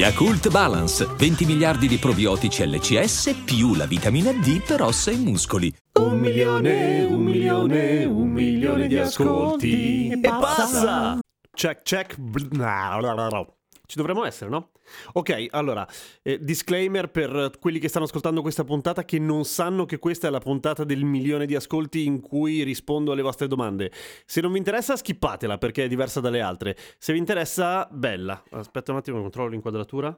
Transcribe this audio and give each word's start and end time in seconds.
Yakult 0.00 0.48
Balance, 0.48 1.04
20 1.04 1.44
miliardi 1.44 1.86
di 1.86 1.98
probiotici 1.98 2.66
LCS 2.66 3.42
più 3.44 3.74
la 3.74 3.84
vitamina 3.84 4.32
D 4.32 4.64
per 4.64 4.80
ossa 4.80 5.10
e 5.10 5.16
muscoli. 5.16 5.70
Un 6.00 6.18
milione, 6.18 7.02
un 7.02 7.20
milione, 7.20 8.06
un 8.06 8.30
milione 8.30 8.86
di 8.86 8.96
ascolti. 8.96 10.08
E 10.08 10.18
passa! 10.22 11.18
Check, 11.52 11.82
check. 11.82 12.16
Ci 13.90 13.96
dovremmo 13.96 14.24
essere, 14.24 14.48
no? 14.48 14.70
Ok, 15.14 15.48
allora, 15.50 15.84
eh, 16.22 16.38
disclaimer 16.40 17.10
per 17.10 17.50
quelli 17.58 17.80
che 17.80 17.88
stanno 17.88 18.04
ascoltando 18.04 18.40
questa 18.40 18.62
puntata 18.62 19.04
che 19.04 19.18
non 19.18 19.44
sanno 19.44 19.84
che 19.84 19.98
questa 19.98 20.28
è 20.28 20.30
la 20.30 20.38
puntata 20.38 20.84
del 20.84 21.02
milione 21.02 21.44
di 21.44 21.56
ascolti 21.56 22.04
in 22.06 22.20
cui 22.20 22.62
rispondo 22.62 23.10
alle 23.10 23.22
vostre 23.22 23.48
domande. 23.48 23.90
Se 24.26 24.40
non 24.40 24.52
vi 24.52 24.58
interessa, 24.58 24.94
skippatela 24.94 25.58
perché 25.58 25.86
è 25.86 25.88
diversa 25.88 26.20
dalle 26.20 26.40
altre. 26.40 26.76
Se 26.98 27.12
vi 27.12 27.18
interessa, 27.18 27.88
bella. 27.90 28.40
Aspetta 28.50 28.92
un 28.92 28.98
attimo, 28.98 29.20
controllo 29.20 29.48
l'inquadratura. 29.50 30.16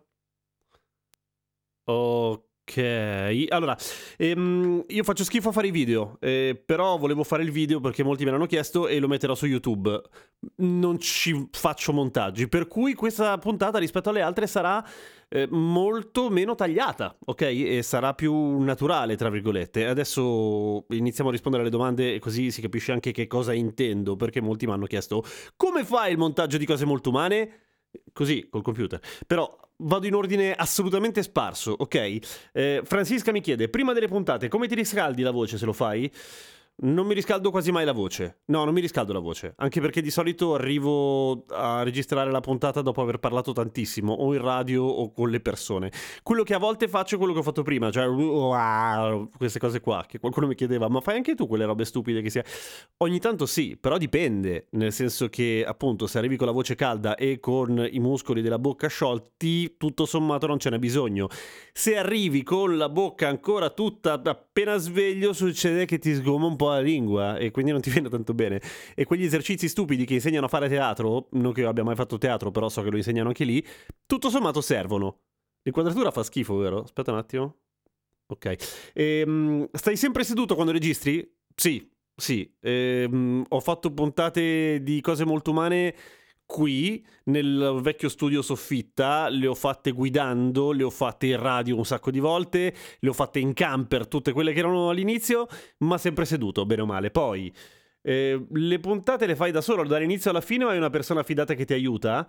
Ok. 1.87 2.52
Ok, 2.65 3.47
allora, 3.49 3.77
ehm, 4.17 4.85
io 4.87 5.03
faccio 5.03 5.25
schifo 5.25 5.49
a 5.49 5.53
fare 5.53 5.67
i 5.67 5.73
video, 5.73 6.17
eh, 6.21 6.61
però 6.65 6.97
volevo 6.97 7.25
fare 7.25 7.43
il 7.43 7.51
video 7.51 7.81
perché 7.81 8.05
molti 8.05 8.25
me 8.25 8.31
l'hanno 8.31 8.47
chiesto 8.47 8.87
e 8.87 9.01
lo 9.01 9.09
metterò 9.09 9.35
su 9.35 9.47
YouTube. 9.47 10.01
Non 10.57 11.01
ci 11.01 11.49
faccio 11.51 11.93
montaggi, 11.93 12.47
per 12.49 12.69
cui 12.69 12.95
questa 12.95 13.37
puntata 13.39 13.79
rispetto 13.79 14.11
alle 14.11 14.21
altre 14.23 14.47
sarà 14.47 14.83
eh, 15.29 15.49
molto 15.51 16.31
meno 16.31 16.55
tagliata, 16.55 17.17
ok? 17.25 17.43
E 17.43 17.81
sarà 17.83 18.15
più 18.15 18.59
naturale, 18.61 19.17
tra 19.17 19.29
virgolette. 19.29 19.87
Adesso 19.87 20.87
iniziamo 20.91 21.31
a 21.31 21.33
rispondere 21.33 21.65
alle 21.65 21.73
domande 21.73 22.15
e 22.15 22.21
così 22.21 22.53
si 22.53 22.61
capisce 22.61 22.93
anche 22.93 23.11
che 23.11 23.27
cosa 23.27 23.53
intendo, 23.53 24.15
perché 24.15 24.41
molti 24.41 24.67
mi 24.67 24.73
hanno 24.73 24.87
chiesto 24.87 25.25
come 25.57 25.85
fai 25.85 26.13
il 26.13 26.19
montaggio 26.19 26.59
di 26.59 26.65
cose 26.67 26.85
molto 26.85 27.09
umane? 27.11 27.59
Così, 28.13 28.49
col 28.49 28.63
computer. 28.63 29.01
Però 29.27 29.59
vado 29.77 30.07
in 30.07 30.15
ordine 30.15 30.55
assolutamente 30.55 31.23
sparso, 31.23 31.75
ok? 31.79 32.19
Eh, 32.53 32.83
Francisca 32.85 33.33
mi 33.33 33.41
chiede, 33.41 33.69
prima 33.69 33.93
delle 33.93 34.09
puntate, 34.09 34.49
come 34.49 34.69
ti 34.69 34.75
riscaldi 34.75 35.23
la 35.23 35.31
voce 35.31 35.59
se 35.59 35.65
lo 35.65 35.73
fai? 35.73 36.11
Non 36.85 37.07
mi 37.07 37.15
riscaldo 37.15 37.53
quasi 37.53 37.71
mai 37.71 37.85
la 37.85 37.93
voce. 37.93 38.41
No, 38.47 38.65
non 38.65 38.75
mi 38.75 38.81
riscaldo 38.81 39.13
la 39.13 39.21
voce. 39.21 39.55
Anche 39.59 39.81
perché 39.81 40.03
di 40.03 40.11
solito 40.11 40.55
arrivo 40.55 41.45
a 41.51 41.85
registrare 41.85 42.29
la 42.33 42.41
puntata 42.41 42.83
dopo 42.83 43.01
aver 43.01 43.19
parlato 43.19 43.53
tantissimo, 43.53 44.13
o 44.13 44.35
in 44.35 44.41
radio 44.41 44.83
o 44.85 45.13
con 45.13 45.31
le 45.31 45.39
persone. 45.39 45.93
Quello 46.25 46.43
che 46.43 46.55
a 46.55 46.59
volte 46.59 46.89
faccio 46.89 47.15
è 47.15 47.19
quello 47.19 47.35
che 47.35 47.39
ho 47.39 47.45
fatto 47.45 47.63
prima, 47.63 47.93
cioè 47.93 48.07
queste 49.37 49.61
cose 49.61 49.81
qua, 49.81 50.05
che 50.09 50.19
qualcuno 50.19 50.49
mi 50.49 50.57
chiedeva, 50.57 50.89
ma 50.89 51.01
fai 51.01 51.17
anche 51.17 51.37
tu 51.37 51.47
quelle 51.47 51.67
robe 51.67 51.85
stupide 51.85 52.21
che 52.21 52.31
sia... 52.31 52.45
Ogni 52.97 53.21
tanto 53.21 53.47
sì, 53.47 53.77
però 53.81 53.97
dipende, 53.97 54.67
nel 54.71 54.93
senso 54.93 55.29
che 55.29 55.65
appunto 55.65 56.09
se 56.09 56.19
arrivi 56.19 56.37
con 56.37 56.49
la 56.49 56.53
voce 56.53 56.75
calda 56.75 57.15
e 57.15 57.39
con 57.39 57.89
i 57.89 58.01
muscoli 58.01 58.43
della 58.43 58.59
bocca 58.59 58.89
sciolti, 58.89 59.77
tutto 59.77 60.05
sommato 60.05 60.49
non 60.49 60.59
ce 60.59 60.71
n'è 60.71 60.81
bisogno. 60.81 61.29
Se 61.73 61.97
arrivi 61.97 62.43
con 62.43 62.77
la 62.77 62.89
bocca 62.89 63.29
ancora 63.29 63.71
tutta 63.71 64.15
appena 64.15 64.77
sveglio, 64.79 65.33
succede 65.33 65.85
che 65.85 65.99
ti 65.99 66.13
sgoma 66.13 66.47
un 66.47 66.57
po' 66.57 66.71
la 66.73 66.81
lingua 66.81 67.37
e 67.37 67.51
quindi 67.51 67.71
non 67.73 67.81
ti 67.81 67.91
viene 67.91 68.09
tanto 68.09 68.35
bene. 68.35 68.61
E 68.95 69.05
quegli 69.05 69.25
esercizi 69.25 69.69
stupidi 69.69 70.05
che 70.05 70.15
insegnano 70.15 70.47
a 70.47 70.49
fare 70.49 70.69
teatro, 70.69 71.29
non 71.33 71.53
che 71.53 71.61
io 71.61 71.69
abbia 71.69 71.85
mai 71.85 71.95
fatto 71.95 72.19
teatro, 72.19 72.51
però 72.51 72.69
so 72.69 72.83
che 72.83 72.91
lo 72.91 72.97
insegnano 72.97 73.29
anche 73.29 73.45
lì, 73.45 73.65
tutto 74.07 74.31
sommato 74.31 74.61
servono. 74.61 75.21
L'inquadratura 75.63 76.11
fa 76.11 76.23
schifo, 76.23 76.57
vero? 76.57 76.83
Aspetta 76.83 77.13
un 77.13 77.19
attimo. 77.19 77.57
Ok. 78.27 78.91
Ehm, 78.95 79.69
stai 79.73 79.97
sempre 79.97 80.25
seduto 80.25 80.55
quando 80.55 80.73
registri? 80.73 81.31
Sì, 81.55 81.89
sì. 82.17 82.51
Ehm, 82.61 83.45
ho 83.49 83.61
fatto 83.61 83.93
puntate 83.93 84.83
di 84.83 85.01
cose 85.01 85.25
molto 85.25 85.51
umane 85.51 85.95
qui 86.53 87.03
nel 87.25 87.79
vecchio 87.81 88.11
studio 88.11 88.43
soffitta, 88.43 89.31
le 89.31 89.47
ho 89.47 89.55
fatte 89.55 89.93
guidando, 89.93 90.73
le 90.73 90.83
ho 90.83 90.91
fatte 90.91 91.29
in 91.29 91.41
radio 91.41 91.79
un 91.79 91.87
sacco 91.87 92.11
di 92.11 92.19
volte, 92.19 92.75
le 92.99 93.09
ho 93.09 93.15
fatte 93.15 93.39
in 93.39 93.55
camper, 93.55 94.07
tutte 94.07 94.33
quelle 94.33 94.53
che 94.53 94.59
erano 94.59 94.91
all'inizio, 94.91 95.47
ma 95.79 95.97
sempre 95.97 96.27
seduto, 96.27 96.67
bene 96.67 96.83
o 96.83 96.87
male. 96.87 97.11
Poi 97.11 97.51
eh, 98.03 98.47
le 98.51 98.79
puntate 98.81 99.25
le 99.25 99.35
fai 99.35 99.51
da 99.51 99.63
solo 99.63 99.83
dall'inizio 99.85 100.29
alla 100.29 100.43
fine 100.43 100.65
o 100.65 100.69
hai 100.69 100.77
una 100.77 100.91
persona 100.91 101.23
fidata 101.23 101.55
che 101.55 101.65
ti 101.65 101.73
aiuta? 101.73 102.29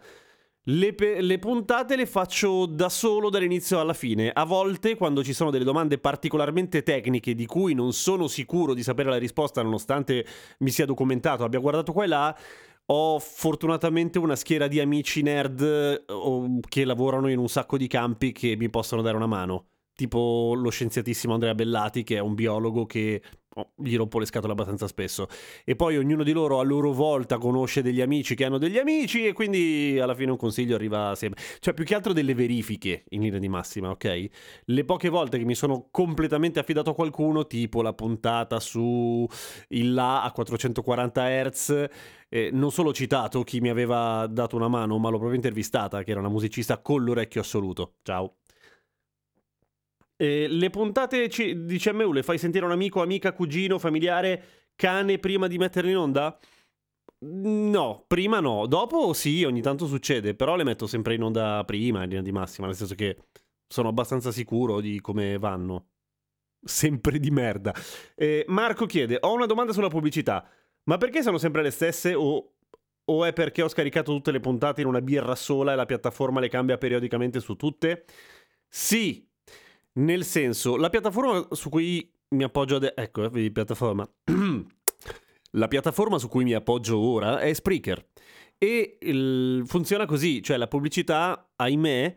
Le, 0.67 0.93
pe- 0.93 1.19
le, 1.19 1.39
puntate 1.39 1.97
le 1.97 2.05
faccio 2.05 2.65
da 2.65 2.87
solo 2.87 3.29
dall'inizio 3.29 3.81
alla 3.81 3.91
fine. 3.91 4.31
A 4.33 4.45
volte, 4.45 4.95
quando 4.95 5.21
ci 5.21 5.33
sono 5.33 5.51
delle 5.51 5.65
domande 5.65 5.97
particolarmente 5.97 6.81
tecniche 6.81 7.35
di 7.35 7.45
cui 7.45 7.73
non 7.73 7.91
sono 7.91 8.29
sicuro 8.29 8.73
di 8.73 8.83
sapere 8.83 9.09
la 9.09 9.17
risposta, 9.17 9.61
nonostante 9.61 10.25
mi 10.59 10.69
sia 10.69 10.85
documentato, 10.85 11.43
abbia 11.43 11.59
guardato 11.59 11.91
qua 11.91 12.05
e 12.05 12.07
là, 12.07 12.37
ho 12.85 13.19
fortunatamente 13.19 14.19
una 14.19 14.35
schiera 14.35 14.67
di 14.67 14.79
amici 14.79 15.21
nerd 15.21 16.05
che 16.67 16.85
lavorano 16.85 17.29
in 17.29 17.39
un 17.39 17.47
sacco 17.47 17.77
di 17.77 17.87
campi 17.87 18.31
che 18.31 18.55
mi 18.57 18.69
possono 18.69 19.01
dare 19.01 19.15
una 19.15 19.27
mano. 19.27 19.67
Tipo 19.95 20.53
lo 20.55 20.69
scienziatissimo 20.69 21.33
Andrea 21.33 21.53
Bellati, 21.53 22.03
che 22.03 22.15
è 22.15 22.19
un 22.19 22.33
biologo 22.33 22.85
che 22.85 23.21
gli 23.75 23.95
rompo 23.95 24.19
le 24.19 24.25
scatole 24.25 24.53
abbastanza 24.53 24.87
spesso. 24.87 25.27
E 25.63 25.75
poi 25.75 25.97
ognuno 25.97 26.23
di 26.23 26.31
loro 26.31 26.59
a 26.59 26.63
loro 26.63 26.91
volta 26.91 27.37
conosce 27.37 27.81
degli 27.81 28.01
amici 28.01 28.35
che 28.35 28.45
hanno 28.45 28.57
degli 28.57 28.77
amici 28.77 29.25
e 29.25 29.33
quindi 29.33 29.99
alla 29.99 30.15
fine 30.15 30.31
un 30.31 30.37
consiglio 30.37 30.75
arriva 30.75 31.13
sempre. 31.15 31.41
Cioè 31.59 31.73
più 31.73 31.83
che 31.83 31.95
altro 31.95 32.13
delle 32.13 32.33
verifiche 32.33 33.03
in 33.09 33.21
linea 33.21 33.39
di 33.39 33.49
massima, 33.49 33.89
ok? 33.89 34.27
Le 34.65 34.85
poche 34.85 35.09
volte 35.09 35.37
che 35.37 35.45
mi 35.45 35.55
sono 35.55 35.87
completamente 35.91 36.59
affidato 36.59 36.91
a 36.91 36.95
qualcuno, 36.95 37.45
tipo 37.47 37.81
la 37.81 37.93
puntata 37.93 38.59
su 38.59 39.27
il 39.69 39.93
La 39.93 40.23
a 40.23 40.31
440 40.31 41.49
Hz, 41.49 41.87
eh, 42.29 42.49
non 42.51 42.71
solo 42.71 42.89
ho 42.89 42.93
citato 42.93 43.43
chi 43.43 43.59
mi 43.59 43.69
aveva 43.69 44.27
dato 44.27 44.55
una 44.55 44.67
mano, 44.67 44.97
ma 44.97 45.09
l'ho 45.09 45.17
proprio 45.17 45.35
intervistata, 45.35 46.03
che 46.03 46.11
era 46.11 46.19
una 46.19 46.29
musicista 46.29 46.79
con 46.79 47.03
l'orecchio 47.03 47.41
assoluto. 47.41 47.95
Ciao. 48.01 48.37
Eh, 50.15 50.47
le 50.47 50.69
puntate 50.69 51.27
c- 51.27 51.53
di 51.53 51.77
CMU 51.77 52.11
le 52.11 52.23
fai 52.23 52.37
sentire 52.37 52.65
un 52.65 52.71
amico, 52.71 53.01
amica, 53.01 53.33
cugino, 53.33 53.79
familiare, 53.79 54.71
cane 54.75 55.17
prima 55.19 55.47
di 55.47 55.57
metterle 55.57 55.91
in 55.91 55.97
onda? 55.97 56.39
No, 57.25 58.03
prima 58.07 58.39
no. 58.39 58.65
Dopo 58.67 59.13
sì, 59.13 59.43
ogni 59.43 59.61
tanto 59.61 59.85
succede, 59.87 60.35
però 60.35 60.55
le 60.55 60.63
metto 60.63 60.87
sempre 60.87 61.15
in 61.15 61.23
onda 61.23 61.63
prima, 61.65 62.03
in 62.03 62.09
linea 62.09 62.21
di 62.23 62.31
massima, 62.31 62.67
nel 62.67 62.75
senso 62.75 62.95
che 62.95 63.17
sono 63.67 63.89
abbastanza 63.89 64.31
sicuro 64.31 64.81
di 64.81 64.99
come 64.99 65.37
vanno. 65.37 65.87
Sempre 66.65 67.19
di 67.19 67.29
merda. 67.31 67.73
Eh, 68.15 68.45
Marco 68.47 68.85
chiede, 68.85 69.17
ho 69.21 69.33
una 69.33 69.45
domanda 69.45 69.73
sulla 69.73 69.89
pubblicità. 69.89 70.47
Ma 70.85 70.97
perché 70.97 71.21
sono 71.21 71.37
sempre 71.37 71.61
le 71.61 71.71
stesse 71.71 72.13
o, 72.13 72.55
o 73.05 73.25
è 73.25 73.33
perché 73.33 73.61
ho 73.61 73.67
scaricato 73.69 74.11
tutte 74.13 74.31
le 74.31 74.39
puntate 74.39 74.81
in 74.81 74.87
una 74.87 75.01
birra 75.01 75.35
sola 75.35 75.73
e 75.73 75.75
la 75.75 75.85
piattaforma 75.85 76.39
le 76.39 76.49
cambia 76.49 76.77
periodicamente 76.77 77.39
su 77.39 77.55
tutte? 77.55 78.05
Sì, 78.67 79.27
nel 79.93 80.23
senso, 80.23 80.75
la 80.75 80.89
piattaforma 80.89 81.47
su 81.51 81.69
cui 81.69 82.11
mi 82.29 82.43
appoggio 82.43 82.77
adesso... 82.77 82.95
Ecco, 82.95 83.23
eh, 83.23 83.29
vedi, 83.29 83.51
piattaforma. 83.51 84.07
la 85.51 85.67
piattaforma 85.67 86.17
su 86.17 86.27
cui 86.27 86.43
mi 86.43 86.53
appoggio 86.53 86.97
ora 86.97 87.39
è 87.39 87.53
Spreaker. 87.53 88.05
E 88.57 88.97
il... 89.01 89.63
funziona 89.65 90.05
così, 90.05 90.41
cioè 90.41 90.57
la 90.57 90.67
pubblicità, 90.67 91.51
ahimè, 91.55 92.15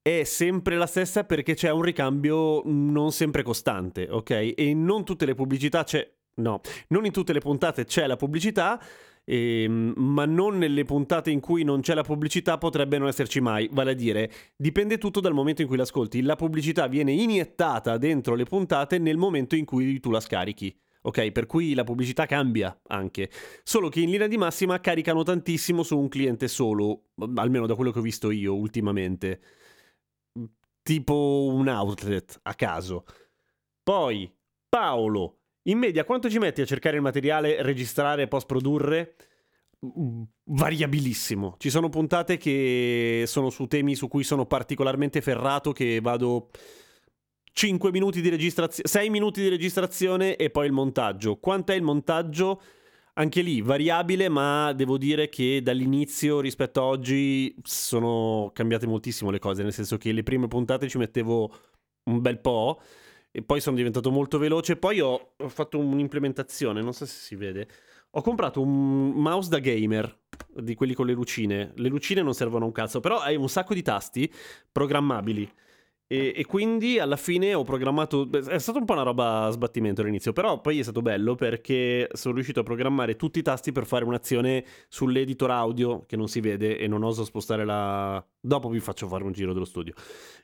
è 0.00 0.24
sempre 0.24 0.76
la 0.76 0.86
stessa 0.86 1.24
perché 1.24 1.54
c'è 1.54 1.70
un 1.70 1.82
ricambio 1.82 2.62
non 2.64 3.12
sempre 3.12 3.42
costante, 3.42 4.08
ok? 4.08 4.52
E 4.56 4.74
non 4.74 5.04
tutte 5.04 5.26
le 5.26 5.34
pubblicità 5.34 5.84
c'è... 5.84 6.10
No, 6.36 6.60
non 6.88 7.04
in 7.04 7.12
tutte 7.12 7.32
le 7.32 7.38
puntate 7.38 7.84
c'è 7.84 8.06
la 8.06 8.16
pubblicità, 8.16 8.82
eh, 9.24 9.66
ma 9.68 10.26
non 10.26 10.58
nelle 10.58 10.84
puntate 10.84 11.30
in 11.30 11.40
cui 11.40 11.64
non 11.64 11.80
c'è 11.80 11.94
la 11.94 12.02
pubblicità 12.02 12.58
potrebbe 12.58 12.98
non 12.98 13.08
esserci 13.08 13.40
mai. 13.40 13.68
Vale 13.72 13.92
a 13.92 13.94
dire, 13.94 14.30
dipende 14.56 14.98
tutto 14.98 15.20
dal 15.20 15.32
momento 15.32 15.62
in 15.62 15.68
cui 15.68 15.76
l'ascolti. 15.76 16.22
La 16.22 16.36
pubblicità 16.36 16.86
viene 16.86 17.12
iniettata 17.12 17.96
dentro 17.96 18.34
le 18.34 18.44
puntate 18.44 18.98
nel 18.98 19.16
momento 19.16 19.56
in 19.56 19.64
cui 19.64 19.98
tu 20.00 20.10
la 20.10 20.20
scarichi. 20.20 20.76
Ok, 21.06 21.32
per 21.32 21.44
cui 21.44 21.74
la 21.74 21.84
pubblicità 21.84 22.24
cambia 22.24 22.80
anche. 22.88 23.30
Solo 23.62 23.90
che 23.90 24.00
in 24.00 24.10
linea 24.10 24.26
di 24.26 24.38
massima 24.38 24.80
caricano 24.80 25.22
tantissimo 25.22 25.82
su 25.82 25.98
un 25.98 26.08
cliente 26.08 26.48
solo, 26.48 27.10
almeno 27.34 27.66
da 27.66 27.74
quello 27.74 27.90
che 27.90 27.98
ho 27.98 28.02
visto 28.02 28.30
io 28.30 28.54
ultimamente. 28.54 29.40
Tipo 30.82 31.50
un 31.50 31.68
outlet 31.68 32.40
a 32.42 32.54
caso. 32.54 33.04
Poi, 33.82 34.34
Paolo 34.66 35.43
in 35.64 35.78
media 35.78 36.04
quanto 36.04 36.28
ci 36.28 36.38
metti 36.38 36.60
a 36.60 36.66
cercare 36.66 36.96
il 36.96 37.02
materiale, 37.02 37.62
registrare 37.62 38.22
e 38.22 38.28
post 38.28 38.46
produrre? 38.46 39.16
Mm, 39.84 40.22
variabilissimo. 40.44 41.56
Ci 41.58 41.70
sono 41.70 41.88
puntate 41.88 42.36
che 42.36 43.24
sono 43.26 43.50
su 43.50 43.66
temi 43.66 43.94
su 43.94 44.08
cui 44.08 44.24
sono 44.24 44.46
particolarmente 44.46 45.20
ferrato 45.20 45.72
che 45.72 46.00
vado 46.00 46.50
5 47.52 47.90
minuti 47.92 48.20
di 48.20 48.28
registrazione, 48.28 48.88
6 48.88 49.10
minuti 49.10 49.40
di 49.40 49.48
registrazione 49.48 50.36
e 50.36 50.50
poi 50.50 50.66
il 50.66 50.72
montaggio. 50.72 51.36
Quanto 51.36 51.72
è 51.72 51.76
il 51.76 51.82
montaggio? 51.82 52.60
Anche 53.16 53.42
lì 53.42 53.60
variabile, 53.60 54.28
ma 54.28 54.72
devo 54.72 54.98
dire 54.98 55.28
che 55.28 55.60
dall'inizio 55.62 56.40
rispetto 56.40 56.80
a 56.80 56.84
oggi 56.84 57.54
sono 57.62 58.50
cambiate 58.52 58.88
moltissimo 58.88 59.30
le 59.30 59.38
cose, 59.38 59.62
nel 59.62 59.72
senso 59.72 59.98
che 59.98 60.10
le 60.10 60.24
prime 60.24 60.48
puntate 60.48 60.88
ci 60.88 60.98
mettevo 60.98 61.54
un 62.04 62.20
bel 62.20 62.40
po' 62.40 62.80
e 63.36 63.42
poi 63.42 63.60
sono 63.60 63.74
diventato 63.74 64.12
molto 64.12 64.38
veloce. 64.38 64.76
Poi 64.76 65.00
ho, 65.00 65.32
ho 65.36 65.48
fatto 65.48 65.76
un'implementazione, 65.80 66.80
non 66.80 66.92
so 66.92 67.04
se 67.04 67.16
si 67.16 67.34
vede. 67.34 67.66
Ho 68.10 68.22
comprato 68.22 68.60
un 68.60 69.10
mouse 69.10 69.48
da 69.48 69.58
gamer 69.58 70.20
di 70.54 70.76
quelli 70.76 70.94
con 70.94 71.06
le 71.06 71.14
lucine. 71.14 71.72
Le 71.74 71.88
lucine 71.88 72.22
non 72.22 72.32
servono 72.32 72.62
a 72.62 72.66
un 72.68 72.72
cazzo, 72.72 73.00
però 73.00 73.18
hai 73.18 73.34
un 73.34 73.48
sacco 73.48 73.74
di 73.74 73.82
tasti 73.82 74.32
programmabili. 74.70 75.50
E, 76.14 76.32
e, 76.36 76.46
quindi 76.46 76.98
alla 76.98 77.16
fine 77.16 77.54
ho 77.54 77.64
programmato. 77.64 78.28
È 78.30 78.58
stata 78.58 78.78
un 78.78 78.84
po' 78.84 78.92
una 78.92 79.02
roba 79.02 79.44
a 79.44 79.50
sbattimento 79.50 80.00
all'inizio, 80.02 80.32
però 80.32 80.60
poi 80.60 80.78
è 80.78 80.82
stato 80.82 81.02
bello 81.02 81.34
perché 81.34 82.08
sono 82.12 82.34
riuscito 82.34 82.60
a 82.60 82.62
programmare 82.62 83.16
tutti 83.16 83.40
i 83.40 83.42
tasti 83.42 83.72
per 83.72 83.86
fare 83.86 84.04
un'azione 84.04 84.64
sull'editor 84.88 85.50
audio 85.50 86.04
che 86.06 86.16
non 86.16 86.28
si 86.28 86.40
vede 86.40 86.78
e 86.78 86.86
non 86.86 87.02
oso 87.02 87.24
spostare 87.24 87.64
la. 87.64 88.24
Dopo 88.40 88.68
vi 88.68 88.80
faccio 88.80 89.08
fare 89.08 89.24
un 89.24 89.32
giro 89.32 89.52
dello 89.52 89.64
studio. 89.64 89.94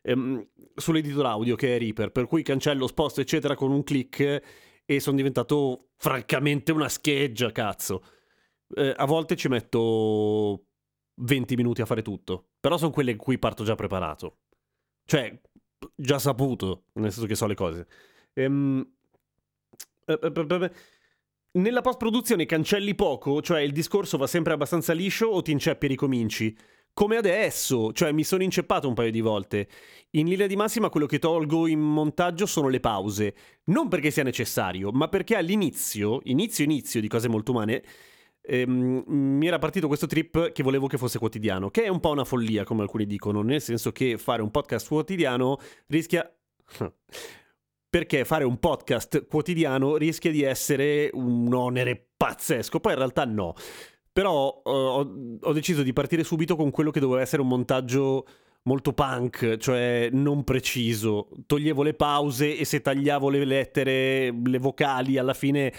Ehm, 0.02 0.46
sull'editor 0.74 1.26
audio 1.26 1.54
che 1.54 1.76
è 1.76 1.78
Reaper, 1.78 2.10
per 2.10 2.26
cui 2.26 2.42
cancello, 2.42 2.86
sposto, 2.86 3.20
eccetera, 3.20 3.54
con 3.54 3.70
un 3.70 3.84
click 3.84 4.42
e 4.84 4.98
sono 5.00 5.16
diventato 5.16 5.90
francamente 5.96 6.72
una 6.72 6.88
scheggia, 6.88 7.52
cazzo. 7.52 8.02
Eh, 8.74 8.92
a 8.96 9.04
volte 9.04 9.36
ci 9.36 9.48
metto 9.48 10.66
20 11.22 11.54
minuti 11.56 11.80
a 11.80 11.86
fare 11.86 12.02
tutto, 12.02 12.50
però 12.58 12.76
sono 12.76 12.90
quelle 12.90 13.12
in 13.12 13.16
cui 13.16 13.38
parto 13.38 13.64
già 13.64 13.74
preparato. 13.74 14.38
Cioè, 15.04 15.40
già 15.94 16.18
saputo, 16.18 16.84
nel 16.94 17.12
senso 17.12 17.26
che 17.26 17.34
so 17.34 17.46
le 17.46 17.54
cose. 17.54 17.86
Ehm... 18.34 18.86
Nella 21.52 21.80
post-produzione 21.80 22.46
cancelli 22.46 22.94
poco, 22.94 23.42
cioè 23.42 23.60
il 23.60 23.72
discorso 23.72 24.16
va 24.16 24.26
sempre 24.26 24.52
abbastanza 24.52 24.92
liscio 24.92 25.26
o 25.26 25.42
ti 25.42 25.50
inceppi 25.50 25.86
e 25.86 25.88
ricominci? 25.88 26.56
Come 26.92 27.16
adesso, 27.16 27.92
cioè 27.92 28.12
mi 28.12 28.24
sono 28.24 28.42
inceppato 28.42 28.88
un 28.88 28.94
paio 28.94 29.10
di 29.10 29.20
volte. 29.20 29.68
In 30.10 30.26
linea 30.26 30.46
di 30.46 30.56
massima 30.56 30.90
quello 30.90 31.06
che 31.06 31.18
tolgo 31.18 31.66
in 31.66 31.80
montaggio 31.80 32.46
sono 32.46 32.68
le 32.68 32.80
pause, 32.80 33.34
non 33.64 33.88
perché 33.88 34.10
sia 34.10 34.22
necessario, 34.22 34.90
ma 34.90 35.08
perché 35.08 35.36
all'inizio, 35.36 36.20
inizio 36.24 36.64
inizio 36.64 37.00
di 37.00 37.08
cose 37.08 37.28
molto 37.28 37.52
umane, 37.52 37.82
ehm, 38.50 39.04
mi 39.06 39.46
era 39.46 39.58
partito 39.58 39.86
questo 39.86 40.06
trip 40.06 40.52
che 40.52 40.62
volevo 40.62 40.86
che 40.86 40.98
fosse 40.98 41.18
quotidiano, 41.18 41.70
che 41.70 41.84
è 41.84 41.88
un 41.88 42.00
po' 42.00 42.10
una 42.10 42.24
follia, 42.24 42.64
come 42.64 42.82
alcuni 42.82 43.06
dicono, 43.06 43.42
nel 43.42 43.60
senso 43.60 43.92
che 43.92 44.18
fare 44.18 44.42
un 44.42 44.50
podcast 44.50 44.88
quotidiano 44.88 45.58
rischia... 45.86 46.28
perché 47.90 48.24
fare 48.24 48.44
un 48.44 48.58
podcast 48.58 49.26
quotidiano 49.26 49.96
rischia 49.96 50.30
di 50.30 50.42
essere 50.42 51.10
un 51.12 51.52
onere 51.52 52.10
pazzesco, 52.16 52.78
poi 52.78 52.92
in 52.92 52.98
realtà 52.98 53.24
no. 53.24 53.54
Però 54.12 54.62
uh, 54.64 54.70
ho, 54.70 55.14
ho 55.40 55.52
deciso 55.52 55.82
di 55.82 55.92
partire 55.92 56.22
subito 56.22 56.54
con 56.54 56.70
quello 56.70 56.92
che 56.92 57.00
doveva 57.00 57.20
essere 57.20 57.42
un 57.42 57.48
montaggio 57.48 58.26
molto 58.62 58.92
punk, 58.92 59.56
cioè 59.56 60.08
non 60.12 60.44
preciso. 60.44 61.30
Toglievo 61.46 61.82
le 61.82 61.94
pause 61.94 62.56
e 62.56 62.64
se 62.64 62.80
tagliavo 62.80 63.28
le 63.28 63.44
lettere, 63.44 64.30
le 64.30 64.58
vocali, 64.58 65.18
alla 65.18 65.34
fine 65.34 65.72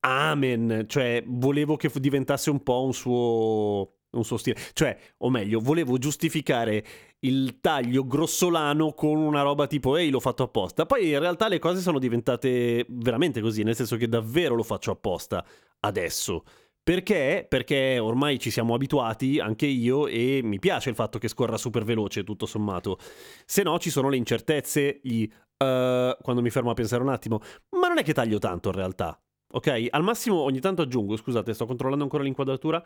amen, 0.00 0.84
cioè 0.88 1.22
volevo 1.26 1.76
che 1.76 1.90
diventasse 1.94 2.50
un 2.50 2.62
po' 2.62 2.84
un 2.84 2.92
suo 2.92 3.92
un 4.10 4.24
suo 4.24 4.38
stile, 4.38 4.56
cioè, 4.72 4.96
o 5.18 5.30
meglio, 5.30 5.60
volevo 5.60 5.98
giustificare 5.98 6.84
il 7.20 7.60
taglio 7.60 8.06
grossolano 8.06 8.92
con 8.92 9.18
una 9.18 9.42
roba 9.42 9.66
tipo 9.66 9.96
ehi 9.96 10.10
l'ho 10.10 10.20
fatto 10.20 10.44
apposta. 10.44 10.86
Poi 10.86 11.10
in 11.10 11.18
realtà 11.18 11.48
le 11.48 11.58
cose 11.58 11.80
sono 11.80 11.98
diventate 11.98 12.86
veramente 12.88 13.40
così, 13.40 13.62
nel 13.62 13.74
senso 13.74 13.96
che 13.96 14.08
davvero 14.08 14.54
lo 14.54 14.62
faccio 14.62 14.92
apposta 14.92 15.44
adesso. 15.80 16.44
Perché? 16.82 17.44
Perché 17.46 17.98
ormai 17.98 18.38
ci 18.38 18.50
siamo 18.50 18.72
abituati, 18.72 19.38
anche 19.40 19.66
io, 19.66 20.06
e 20.06 20.40
mi 20.42 20.58
piace 20.58 20.88
il 20.88 20.94
fatto 20.94 21.18
che 21.18 21.28
scorra 21.28 21.58
super 21.58 21.84
veloce, 21.84 22.24
tutto 22.24 22.46
sommato. 22.46 22.98
Se 23.44 23.62
no 23.62 23.78
ci 23.78 23.90
sono 23.90 24.08
le 24.08 24.16
incertezze, 24.16 25.00
gli 25.02 25.24
uh, 25.24 26.16
quando 26.22 26.40
mi 26.40 26.48
fermo 26.48 26.70
a 26.70 26.74
pensare 26.74 27.02
un 27.02 27.10
attimo. 27.10 27.40
Ma 27.78 27.88
non 27.88 27.98
è 27.98 28.02
che 28.02 28.14
taglio 28.14 28.38
tanto 28.38 28.70
in 28.70 28.74
realtà. 28.74 29.20
Ok? 29.52 29.86
Al 29.90 30.02
massimo 30.02 30.36
ogni 30.40 30.60
tanto 30.60 30.82
aggiungo, 30.82 31.16
scusate, 31.16 31.54
sto 31.54 31.66
controllando 31.66 32.04
ancora 32.04 32.22
l'inquadratura. 32.22 32.82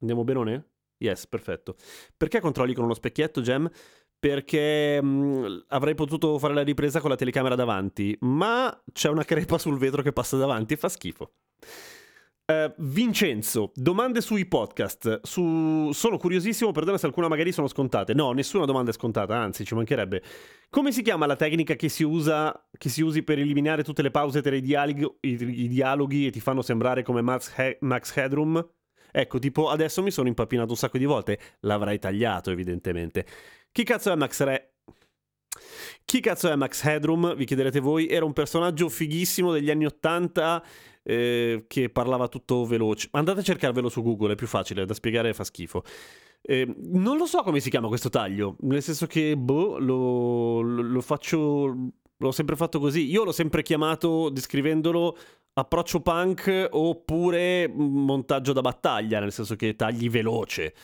Andiamo 0.00 0.24
benone? 0.24 0.70
Yes, 0.98 1.26
perfetto. 1.26 1.76
Perché 2.16 2.40
controlli 2.40 2.74
con 2.74 2.84
uno 2.84 2.94
specchietto, 2.94 3.40
Gem? 3.40 3.68
Perché 4.18 5.02
mh, 5.02 5.06
mm, 5.06 5.58
avrei 5.68 5.94
potuto 5.94 6.38
fare 6.38 6.54
la 6.54 6.62
ripresa 6.62 7.00
con 7.00 7.10
la 7.10 7.16
telecamera 7.16 7.56
davanti, 7.56 8.16
ma 8.20 8.82
c'è 8.92 9.08
una 9.08 9.24
crepa 9.24 9.58
sul 9.58 9.78
vetro 9.78 10.02
che 10.02 10.12
passa 10.12 10.36
davanti 10.36 10.74
e 10.74 10.76
fa 10.76 10.88
schifo. 10.88 11.32
Uh, 12.52 12.72
Vincenzo, 12.76 13.72
domande 13.74 14.20
sui 14.20 14.44
podcast. 14.46 15.20
Su... 15.22 15.90
Sono 15.92 16.18
curiosissimo, 16.18 16.70
perdona 16.70 16.98
se 16.98 17.06
alcune 17.06 17.28
magari 17.28 17.50
sono 17.50 17.66
scontate. 17.66 18.12
No, 18.12 18.32
nessuna 18.32 18.66
domanda 18.66 18.90
è 18.90 18.92
scontata, 18.92 19.34
anzi, 19.34 19.64
ci 19.64 19.74
mancherebbe. 19.74 20.22
Come 20.68 20.92
si 20.92 21.02
chiama 21.02 21.24
la 21.26 21.36
tecnica 21.36 21.74
che 21.74 21.88
si 21.88 22.02
usa 22.02 22.68
che 22.76 22.88
si 22.88 23.00
usi 23.02 23.22
per 23.22 23.38
eliminare 23.38 23.82
tutte 23.82 24.02
le 24.02 24.10
pause 24.10 24.42
tra 24.42 24.54
i 24.54 24.60
dialoghi, 24.60 25.08
i, 25.20 25.62
i 25.62 25.68
dialoghi 25.68 26.26
e 26.26 26.30
ti 26.30 26.40
fanno 26.40 26.62
sembrare 26.62 27.02
come 27.02 27.22
Max, 27.22 27.52
He- 27.56 27.78
Max 27.80 28.16
Headroom? 28.16 28.68
Ecco, 29.10 29.38
tipo, 29.38 29.68
adesso 29.68 30.02
mi 30.02 30.10
sono 30.10 30.28
impappinato 30.28 30.70
un 30.70 30.76
sacco 30.76 30.98
di 30.98 31.04
volte. 31.04 31.38
L'avrai 31.60 31.98
tagliato, 31.98 32.50
evidentemente. 32.50 33.26
Chi 33.70 33.84
cazzo 33.84 34.12
è 34.12 34.16
Max 34.16 34.42
Re? 34.42 34.71
Chi 36.04 36.20
cazzo 36.20 36.50
è 36.50 36.56
Max 36.56 36.84
Headroom? 36.84 37.34
Vi 37.34 37.44
chiederete 37.44 37.80
voi. 37.80 38.08
Era 38.08 38.24
un 38.24 38.32
personaggio 38.32 38.88
fighissimo 38.88 39.52
degli 39.52 39.70
anni 39.70 39.86
Ottanta 39.86 40.62
eh, 41.02 41.64
che 41.66 41.90
parlava 41.90 42.28
tutto 42.28 42.64
veloce. 42.64 43.08
Andate 43.12 43.40
a 43.40 43.42
cercarvelo 43.42 43.88
su 43.88 44.02
Google, 44.02 44.32
è 44.32 44.36
più 44.36 44.46
facile, 44.46 44.84
da 44.84 44.94
spiegare 44.94 45.32
fa 45.34 45.44
schifo. 45.44 45.82
Eh, 46.42 46.66
non 46.76 47.16
lo 47.18 47.26
so 47.26 47.42
come 47.42 47.60
si 47.60 47.70
chiama 47.70 47.86
questo 47.86 48.08
taglio, 48.08 48.56
nel 48.62 48.82
senso 48.82 49.06
che 49.06 49.36
boh, 49.36 49.78
lo, 49.78 50.60
lo, 50.60 50.82
lo 50.82 51.00
faccio, 51.00 51.92
l'ho 52.16 52.32
sempre 52.32 52.56
fatto 52.56 52.80
così. 52.80 53.08
Io 53.08 53.24
l'ho 53.24 53.32
sempre 53.32 53.62
chiamato, 53.62 54.28
descrivendolo, 54.28 55.16
approccio 55.54 56.00
punk 56.00 56.68
oppure 56.70 57.68
montaggio 57.68 58.52
da 58.52 58.60
battaglia, 58.60 59.20
nel 59.20 59.32
senso 59.32 59.54
che 59.54 59.76
tagli 59.76 60.10
veloce. 60.10 60.74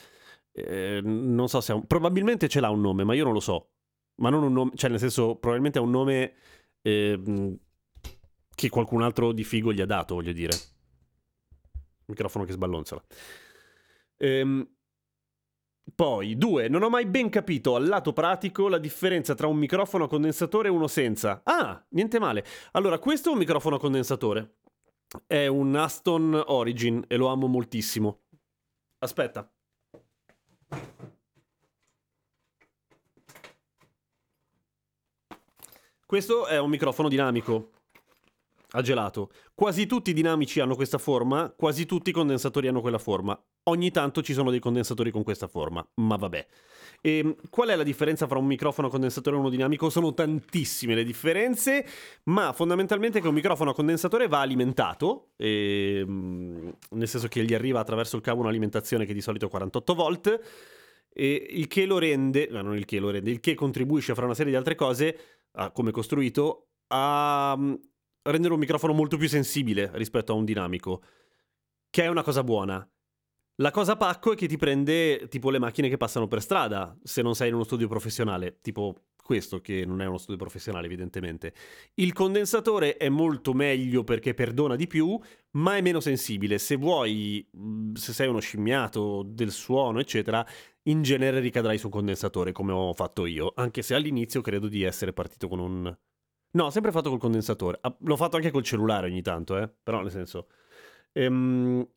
Eh, 0.51 1.01
non 1.03 1.47
so 1.47 1.61
se 1.61 1.73
un... 1.73 1.85
probabilmente 1.85 2.47
ce 2.47 2.59
l'ha 2.59 2.69
un 2.69 2.81
nome, 2.81 3.03
ma 3.03 3.13
io 3.13 3.25
non 3.25 3.33
lo 3.33 3.39
so. 3.39 3.71
Ma 4.19 4.29
non 4.29 4.43
un 4.43 4.53
nome, 4.53 4.71
cioè 4.75 4.89
nel 4.89 4.99
senso, 4.99 5.35
probabilmente 5.35 5.79
ha 5.79 5.81
un 5.81 5.91
nome 5.91 6.33
eh, 6.81 7.57
che 8.53 8.69
qualcun 8.69 9.01
altro 9.01 9.31
di 9.31 9.43
figo 9.43 9.73
gli 9.73 9.81
ha 9.81 9.85
dato, 9.85 10.15
voglio 10.15 10.33
dire. 10.33 10.53
Microfono 12.05 12.45
che 12.45 12.51
sballonzola. 12.51 13.03
Ehm, 14.17 14.67
poi, 15.95 16.37
due, 16.37 16.67
non 16.67 16.83
ho 16.83 16.89
mai 16.89 17.05
ben 17.05 17.29
capito 17.29 17.75
al 17.75 17.87
lato 17.87 18.13
pratico 18.13 18.67
la 18.67 18.77
differenza 18.77 19.33
tra 19.35 19.47
un 19.47 19.57
microfono 19.57 20.05
a 20.05 20.07
condensatore 20.07 20.67
e 20.67 20.71
uno 20.71 20.87
senza. 20.87 21.41
Ah, 21.43 21.83
niente 21.89 22.19
male. 22.19 22.45
Allora, 22.73 22.99
questo 22.99 23.29
è 23.29 23.31
un 23.31 23.39
microfono 23.39 23.77
a 23.77 23.79
condensatore. 23.79 24.57
È 25.25 25.47
un 25.47 25.75
Aston 25.75 26.43
Origin 26.47 27.03
e 27.07 27.15
lo 27.15 27.27
amo 27.27 27.47
moltissimo. 27.47 28.21
Aspetta. 28.99 29.51
Questo 36.09 36.47
è 36.47 36.57
un 36.57 36.71
microfono 36.71 37.07
dinamico 37.07 37.69
a 38.71 38.81
gelato. 38.81 39.29
Quasi 39.53 39.85
tutti 39.85 40.09
i 40.09 40.13
dinamici 40.13 40.59
hanno 40.59 40.73
questa 40.73 40.97
forma, 40.97 41.53
quasi 41.55 41.85
tutti 41.85 42.09
i 42.09 42.13
condensatori 42.13 42.67
hanno 42.67 42.81
quella 42.81 42.97
forma. 42.97 43.39
Ogni 43.65 43.91
tanto 43.91 44.23
ci 44.23 44.33
sono 44.33 44.49
dei 44.49 44.59
condensatori 44.59 45.11
con 45.11 45.21
questa 45.21 45.45
forma, 45.45 45.87
ma 45.97 46.15
vabbè. 46.15 46.47
E 47.01 47.17
ehm, 47.19 47.35
qual 47.51 47.69
è 47.69 47.75
la 47.75 47.83
differenza 47.83 48.25
fra 48.25 48.39
un 48.39 48.47
microfono 48.47 48.89
condensatore 48.89 49.35
e 49.35 49.39
uno 49.39 49.49
dinamico? 49.49 49.91
Sono 49.91 50.11
tantissime 50.15 50.95
le 50.95 51.03
differenze, 51.03 51.85
ma 52.23 52.53
fondamentalmente 52.53 53.21
che 53.21 53.27
un 53.27 53.35
microfono 53.35 53.69
a 53.69 53.75
condensatore 53.75 54.27
va 54.27 54.39
alimentato, 54.39 55.33
e, 55.37 55.99
ehm, 55.99 56.73
nel 56.89 57.07
senso 57.07 57.27
che 57.27 57.43
gli 57.43 57.53
arriva 57.53 57.81
attraverso 57.81 58.15
il 58.15 58.23
cavo 58.23 58.41
un'alimentazione 58.41 59.05
che 59.05 59.13
di 59.13 59.21
solito 59.21 59.45
è 59.45 59.49
48 59.49 59.93
volt, 59.93 60.41
il 61.13 61.67
che 61.67 61.85
lo 61.85 61.97
rende, 61.97 62.47
no, 62.49 62.61
non 62.61 62.77
il 62.77 62.85
che 62.85 62.99
lo 62.99 63.09
rende, 63.09 63.29
il 63.29 63.39
che 63.39 63.53
contribuisce 63.53 64.13
fra 64.15 64.25
una 64.25 64.33
serie 64.33 64.51
di 64.51 64.57
altre 64.57 64.75
cose, 64.75 65.17
a 65.53 65.71
come 65.71 65.89
è 65.89 65.93
costruito, 65.93 66.67
a 66.87 67.57
rendere 68.23 68.53
un 68.53 68.59
microfono 68.59 68.93
molto 68.93 69.17
più 69.17 69.27
sensibile 69.27 69.91
rispetto 69.93 70.31
a 70.31 70.35
un 70.35 70.45
dinamico, 70.45 71.01
che 71.89 72.03
è 72.03 72.07
una 72.07 72.23
cosa 72.23 72.43
buona. 72.43 72.87
La 73.55 73.71
cosa 73.71 73.97
pacco 73.97 74.33
è 74.33 74.35
che 74.35 74.47
ti 74.47 74.57
prende 74.57 75.27
tipo 75.27 75.49
le 75.49 75.59
macchine 75.59 75.89
che 75.89 75.97
passano 75.97 76.27
per 76.27 76.41
strada, 76.41 76.97
se 77.03 77.21
non 77.21 77.35
sei 77.35 77.49
in 77.49 77.55
uno 77.55 77.65
studio 77.65 77.89
professionale, 77.89 78.59
tipo 78.61 79.09
questo 79.29 79.59
che 79.61 79.85
non 79.85 80.01
è 80.01 80.07
uno 80.07 80.17
studio 80.17 80.37
professionale 80.37 80.87
evidentemente. 80.87 81.53
Il 81.95 82.13
condensatore 82.13 82.97
è 82.97 83.09
molto 83.09 83.53
meglio 83.53 84.03
perché 84.03 84.33
perdona 84.33 84.75
di 84.75 84.87
più, 84.87 85.19
ma 85.51 85.77
è 85.77 85.81
meno 85.81 85.99
sensibile. 85.99 86.57
Se 86.57 86.77
vuoi, 86.77 87.47
mm, 87.55 87.93
se 87.93 88.11
sei 88.11 88.27
uno 88.27 88.39
scimmiato 88.39 89.23
del 89.23 89.51
suono, 89.51 89.99
eccetera, 89.99 90.43
in 90.89 91.01
genere 91.01 91.39
ricadrai 91.39 91.77
su 91.77 91.87
un 91.87 91.91
condensatore 91.91 92.51
come 92.51 92.71
ho 92.71 92.93
fatto 92.93 93.25
io, 93.25 93.53
anche 93.55 93.81
se 93.81 93.95
all'inizio 93.95 94.41
credo 94.41 94.67
di 94.67 94.83
essere 94.83 95.13
partito 95.13 95.47
con 95.47 95.59
un 95.59 95.97
No, 96.51 96.71
sempre 96.71 96.91
fatto 96.91 97.09
col 97.09 97.19
condensatore. 97.19 97.77
Ah, 97.81 97.95
l'ho 97.99 98.15
fatto 98.15 98.35
anche 98.35 98.49
col 98.49 98.63
cellulare 98.63 99.07
ogni 99.07 99.21
tanto, 99.21 99.57
eh. 99.57 99.69
Però 99.83 100.01
nel 100.01 100.11
senso... 100.11 100.47
Ehm, 101.11 101.87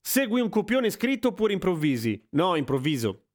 segui 0.00 0.40
un 0.40 0.48
copione 0.48 0.90
scritto 0.90 1.28
oppure 1.28 1.54
improvvisi? 1.54 2.26
No, 2.32 2.56
improvviso. 2.56 3.28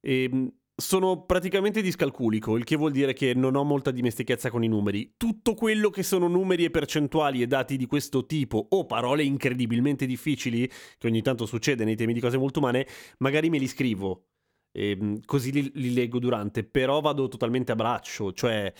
Ehm, 0.00 0.52
sono 0.74 1.24
praticamente 1.26 1.82
discalculico, 1.82 2.56
il 2.56 2.64
che 2.64 2.74
vuol 2.74 2.90
dire 2.90 3.12
che 3.12 3.34
non 3.34 3.54
ho 3.54 3.62
molta 3.64 3.90
dimestichezza 3.90 4.50
con 4.50 4.64
i 4.64 4.68
numeri. 4.68 5.14
Tutto 5.16 5.54
quello 5.54 5.90
che 5.90 6.02
sono 6.02 6.26
numeri 6.26 6.64
e 6.64 6.70
percentuali 6.70 7.42
e 7.42 7.46
dati 7.46 7.76
di 7.76 7.86
questo 7.86 8.26
tipo, 8.26 8.66
o 8.70 8.86
parole 8.86 9.22
incredibilmente 9.22 10.06
difficili, 10.06 10.68
che 10.98 11.06
ogni 11.06 11.22
tanto 11.22 11.46
succede 11.46 11.84
nei 11.84 11.96
temi 11.96 12.14
di 12.14 12.20
cose 12.20 12.38
molto 12.38 12.58
umane, 12.58 12.86
magari 13.18 13.48
me 13.48 13.58
li 13.58 13.68
scrivo. 13.68 14.29
E, 14.72 14.90
ehm, 14.90 15.20
così 15.24 15.52
li, 15.52 15.70
li 15.74 15.92
leggo 15.94 16.18
durante, 16.18 16.64
però 16.64 17.00
vado 17.00 17.28
totalmente 17.28 17.72
a 17.72 17.76
braccio, 17.76 18.32
cioè 18.32 18.72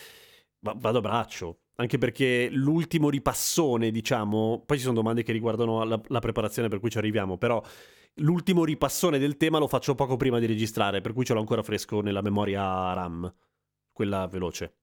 vado 0.61 0.99
a 0.99 1.01
braccio. 1.01 1.61
Anche 1.77 1.97
perché 1.97 2.49
l'ultimo 2.51 3.09
ripassone, 3.09 3.91
diciamo, 3.91 4.63
poi 4.67 4.77
ci 4.77 4.83
sono 4.83 4.97
domande 4.97 5.23
che 5.23 5.33
riguardano 5.33 5.83
la, 5.85 6.01
la 6.09 6.19
preparazione 6.19 6.69
per 6.69 6.79
cui 6.79 6.91
ci 6.91 6.99
arriviamo, 6.99 7.39
però 7.39 7.63
l'ultimo 8.17 8.65
ripassone 8.65 9.19
del 9.19 9.39
tema 9.39 9.59
lo 9.59 9.67
faccio 9.67 9.95
poco 9.95 10.17
prima 10.17 10.39
di 10.39 10.47
registrare, 10.47 11.01
per 11.01 11.15
cui 11.15 11.25
ce 11.25 11.33
l'ho 11.33 11.41
ancora 11.41 11.63
fresco 11.63 12.03
nella 12.03 12.21
memoria 12.21 12.93
RAM, 12.93 13.33
quella 13.93 14.27
veloce. 14.27 14.75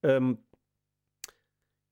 Um, 0.00 0.34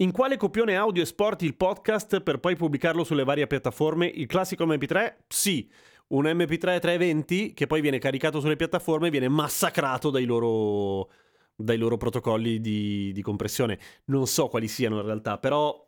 in 0.01 0.13
quale 0.13 0.37
copione 0.37 0.77
audio 0.77 1.03
esporti 1.03 1.45
il 1.45 1.57
podcast 1.57 2.21
per 2.21 2.39
poi 2.39 2.55
pubblicarlo 2.55 3.03
sulle 3.03 3.25
varie 3.25 3.49
piattaforme? 3.49 4.07
Il 4.07 4.27
classico 4.27 4.65
MP3? 4.65 5.15
Sì. 5.27 5.69
Un 6.09 6.25
MP3 6.25 6.81
320 6.81 7.53
che 7.53 7.67
poi 7.67 7.81
viene 7.81 7.99
caricato 7.99 8.41
sulle 8.41 8.57
piattaforme 8.57 9.11
viene 9.11 9.29
massacrato 9.29 10.09
dai 10.11 10.25
loro, 10.25 11.11
dai 11.55 11.77
loro 11.77 11.97
protocolli 11.97 12.61
di, 12.61 13.13
di 13.13 13.23
compressione. 13.23 13.79
Non 14.07 14.27
so 14.27 14.49
quali 14.49 14.69
siano 14.69 15.01
in 15.01 15.05
realtà, 15.05 15.39
però 15.39 15.87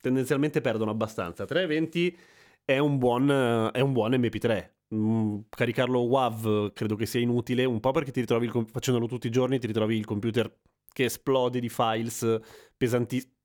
tendenzialmente 0.00 0.60
perdono 0.60 0.90
abbastanza. 0.90 1.44
320 1.44 2.18
è 2.64 2.78
un 2.78 2.98
buon, 2.98 3.70
è 3.72 3.80
un 3.80 3.92
buon 3.92 4.12
MP3. 4.12 4.70
Mm, 4.94 5.38
caricarlo 5.48 6.00
WAV 6.00 6.72
credo 6.72 6.96
che 6.96 7.06
sia 7.06 7.20
inutile, 7.20 7.64
un 7.64 7.80
po' 7.80 7.92
perché 7.92 8.10
ti 8.10 8.20
ritrovi, 8.20 8.46
il, 8.46 8.66
facendolo 8.70 9.06
tutti 9.06 9.28
i 9.28 9.30
giorni, 9.30 9.58
ti 9.58 9.66
ritrovi 9.66 9.96
il 9.96 10.04
computer 10.04 10.52
che 10.92 11.04
esplode 11.04 11.60
di 11.60 11.68
files 11.68 12.40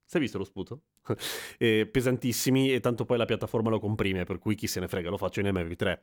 Sai 0.10 0.22
visto 0.22 0.38
lo 0.38 0.46
sputo? 0.46 0.84
eh, 1.60 1.86
pesantissimi 1.86 2.72
e 2.72 2.80
tanto 2.80 3.04
poi 3.04 3.18
la 3.18 3.26
piattaforma 3.26 3.70
lo 3.70 3.78
comprime, 3.78 4.24
per 4.24 4.40
cui 4.40 4.56
chi 4.56 4.66
se 4.66 4.80
ne 4.80 4.88
frega, 4.88 5.10
lo 5.10 5.18
faccio 5.18 5.42
in 5.42 5.48
MP3. 5.48 6.00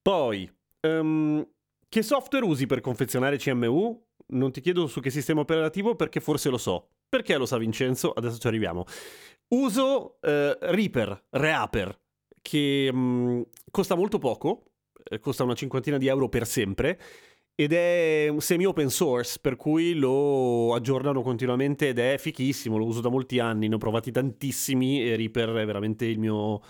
Poi, 0.00 0.48
um, 0.82 1.44
che 1.88 2.02
software 2.02 2.44
usi 2.44 2.66
per 2.66 2.80
confezionare 2.80 3.36
CMU? 3.36 4.04
Non 4.28 4.52
ti 4.52 4.60
chiedo 4.60 4.86
su 4.86 5.00
che 5.00 5.10
sistema 5.10 5.40
operativo 5.40 5.96
perché 5.96 6.20
forse 6.20 6.50
lo 6.50 6.56
so. 6.56 6.90
Perché 7.08 7.36
lo 7.36 7.46
sa 7.46 7.58
Vincenzo? 7.58 8.12
Adesso 8.12 8.38
ci 8.38 8.46
arriviamo. 8.46 8.84
Uso 9.48 10.18
uh, 10.20 10.56
Reaper, 10.60 11.26
Reaper, 11.30 12.00
che 12.40 12.92
mh, 12.92 12.98
mm, 12.98 13.42
costa 13.72 13.96
molto 13.96 14.18
poco, 14.18 14.70
eh, 15.02 15.18
costa 15.18 15.42
una 15.42 15.54
cinquantina 15.54 15.98
di 15.98 16.06
euro 16.06 16.28
per 16.28 16.46
sempre 16.46 17.00
ed 17.58 17.72
è 17.72 18.32
semi 18.36 18.66
open 18.66 18.90
source 18.90 19.38
per 19.40 19.56
cui 19.56 19.94
lo 19.94 20.74
aggiornano 20.74 21.22
continuamente 21.22 21.88
ed 21.88 21.98
è 21.98 22.16
fichissimo, 22.18 22.76
lo 22.76 22.84
uso 22.84 23.00
da 23.00 23.08
molti 23.08 23.38
anni, 23.38 23.66
ne 23.66 23.76
ho 23.76 23.78
provati 23.78 24.12
tantissimi 24.12 25.02
e 25.02 25.16
Reaper 25.16 25.48
è 25.54 25.64
veramente 25.64 26.04
il 26.04 26.18
mio 26.18 26.60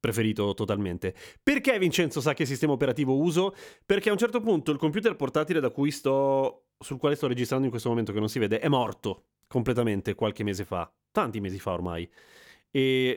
preferito 0.00 0.54
totalmente. 0.54 1.14
Perché 1.40 1.78
Vincenzo 1.78 2.20
sa 2.20 2.34
che 2.34 2.46
sistema 2.46 2.72
operativo 2.72 3.16
uso? 3.16 3.54
Perché 3.86 4.08
a 4.08 4.12
un 4.12 4.18
certo 4.18 4.40
punto 4.40 4.72
il 4.72 4.78
computer 4.78 5.14
portatile 5.14 5.60
da 5.60 5.70
cui 5.70 5.92
sto 5.92 6.64
sul 6.78 6.98
quale 6.98 7.14
sto 7.14 7.28
registrando 7.28 7.64
in 7.64 7.70
questo 7.70 7.88
momento 7.88 8.12
che 8.12 8.18
non 8.18 8.28
si 8.28 8.40
vede 8.40 8.58
è 8.58 8.68
morto 8.68 9.26
completamente 9.46 10.14
qualche 10.14 10.42
mese 10.42 10.64
fa, 10.64 10.92
tanti 11.12 11.40
mesi 11.40 11.60
fa 11.60 11.72
ormai. 11.72 12.08
E, 12.70 13.16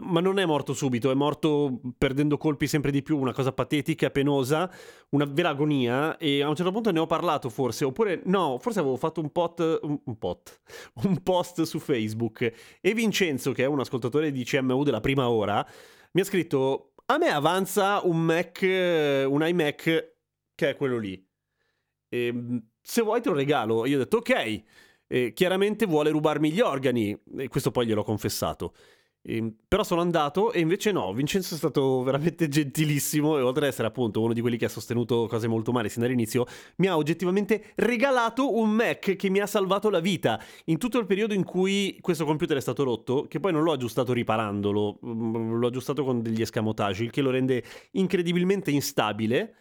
ma 0.00 0.20
non 0.20 0.38
è 0.38 0.46
morto 0.46 0.72
subito, 0.72 1.10
è 1.10 1.14
morto 1.14 1.80
perdendo 1.98 2.36
colpi 2.36 2.66
sempre 2.68 2.90
di 2.92 3.02
più, 3.02 3.18
una 3.18 3.32
cosa 3.32 3.52
patetica, 3.52 4.10
penosa, 4.10 4.70
una 5.10 5.24
vera 5.24 5.50
agonia. 5.50 6.16
E 6.16 6.42
a 6.42 6.48
un 6.48 6.54
certo 6.54 6.72
punto 6.72 6.90
ne 6.92 7.00
ho 7.00 7.06
parlato 7.06 7.48
forse, 7.48 7.84
oppure 7.84 8.22
no, 8.26 8.58
forse 8.60 8.78
avevo 8.80 8.96
fatto 8.96 9.20
un, 9.20 9.30
pot, 9.30 9.78
un, 9.82 9.98
un, 10.04 10.18
pot, 10.18 10.60
un 11.04 11.22
post 11.22 11.62
su 11.62 11.78
Facebook. 11.78 12.52
E 12.80 12.94
Vincenzo, 12.94 13.52
che 13.52 13.64
è 13.64 13.66
un 13.66 13.80
ascoltatore 13.80 14.30
di 14.30 14.44
CMU 14.44 14.84
della 14.84 15.00
prima 15.00 15.28
ora, 15.28 15.66
mi 16.12 16.20
ha 16.20 16.24
scritto: 16.24 16.92
A 17.06 17.18
me 17.18 17.28
avanza 17.28 18.00
un 18.04 18.20
Mac, 18.20 18.60
un 18.62 19.46
iMac 19.46 20.16
che 20.54 20.70
è 20.70 20.76
quello 20.76 20.98
lì. 20.98 21.26
E, 22.08 22.62
se 22.80 23.02
vuoi 23.02 23.20
te 23.20 23.28
lo 23.28 23.34
regalo. 23.34 23.84
Io 23.86 23.96
ho 23.96 23.98
detto 23.98 24.18
ok 24.18 24.86
eh, 25.08 25.32
chiaramente 25.32 25.86
vuole 25.86 26.10
rubarmi 26.10 26.52
gli 26.52 26.60
organi, 26.60 27.18
e 27.38 27.48
questo 27.48 27.70
poi 27.70 27.86
gliel'ho 27.86 28.04
confessato. 28.04 28.72
Eh, 29.20 29.52
però 29.66 29.82
sono 29.82 30.00
andato 30.00 30.52
e 30.52 30.60
invece 30.60 30.92
no, 30.92 31.12
Vincenzo 31.12 31.54
è 31.54 31.58
stato 31.58 32.02
veramente 32.02 32.46
gentilissimo 32.48 33.36
e 33.36 33.42
oltre 33.42 33.66
ad 33.66 33.72
essere 33.72 33.88
appunto 33.88 34.22
uno 34.22 34.32
di 34.32 34.40
quelli 34.40 34.56
che 34.56 34.66
ha 34.66 34.70
sostenuto 34.70 35.26
cose 35.26 35.48
molto 35.48 35.72
male 35.72 35.88
sin 35.88 36.02
dall'inizio, 36.02 36.46
mi 36.76 36.86
ha 36.86 36.96
oggettivamente 36.96 37.72
regalato 37.76 38.54
un 38.56 38.70
Mac 38.70 39.16
che 39.16 39.28
mi 39.28 39.40
ha 39.40 39.46
salvato 39.46 39.90
la 39.90 40.00
vita 40.00 40.40
in 40.66 40.78
tutto 40.78 40.98
il 40.98 41.06
periodo 41.06 41.34
in 41.34 41.44
cui 41.44 41.98
questo 42.00 42.24
computer 42.24 42.56
è 42.56 42.60
stato 42.60 42.84
rotto, 42.84 43.26
che 43.28 43.40
poi 43.40 43.52
non 43.52 43.64
l'ho 43.64 43.72
aggiustato 43.72 44.12
riparandolo, 44.12 45.00
mm, 45.04 45.54
l'ho 45.54 45.66
aggiustato 45.66 46.04
con 46.04 46.22
degli 46.22 46.40
escamotage, 46.40 47.02
il 47.02 47.10
che 47.10 47.20
lo 47.20 47.30
rende 47.30 47.62
incredibilmente 47.92 48.70
instabile 48.70 49.54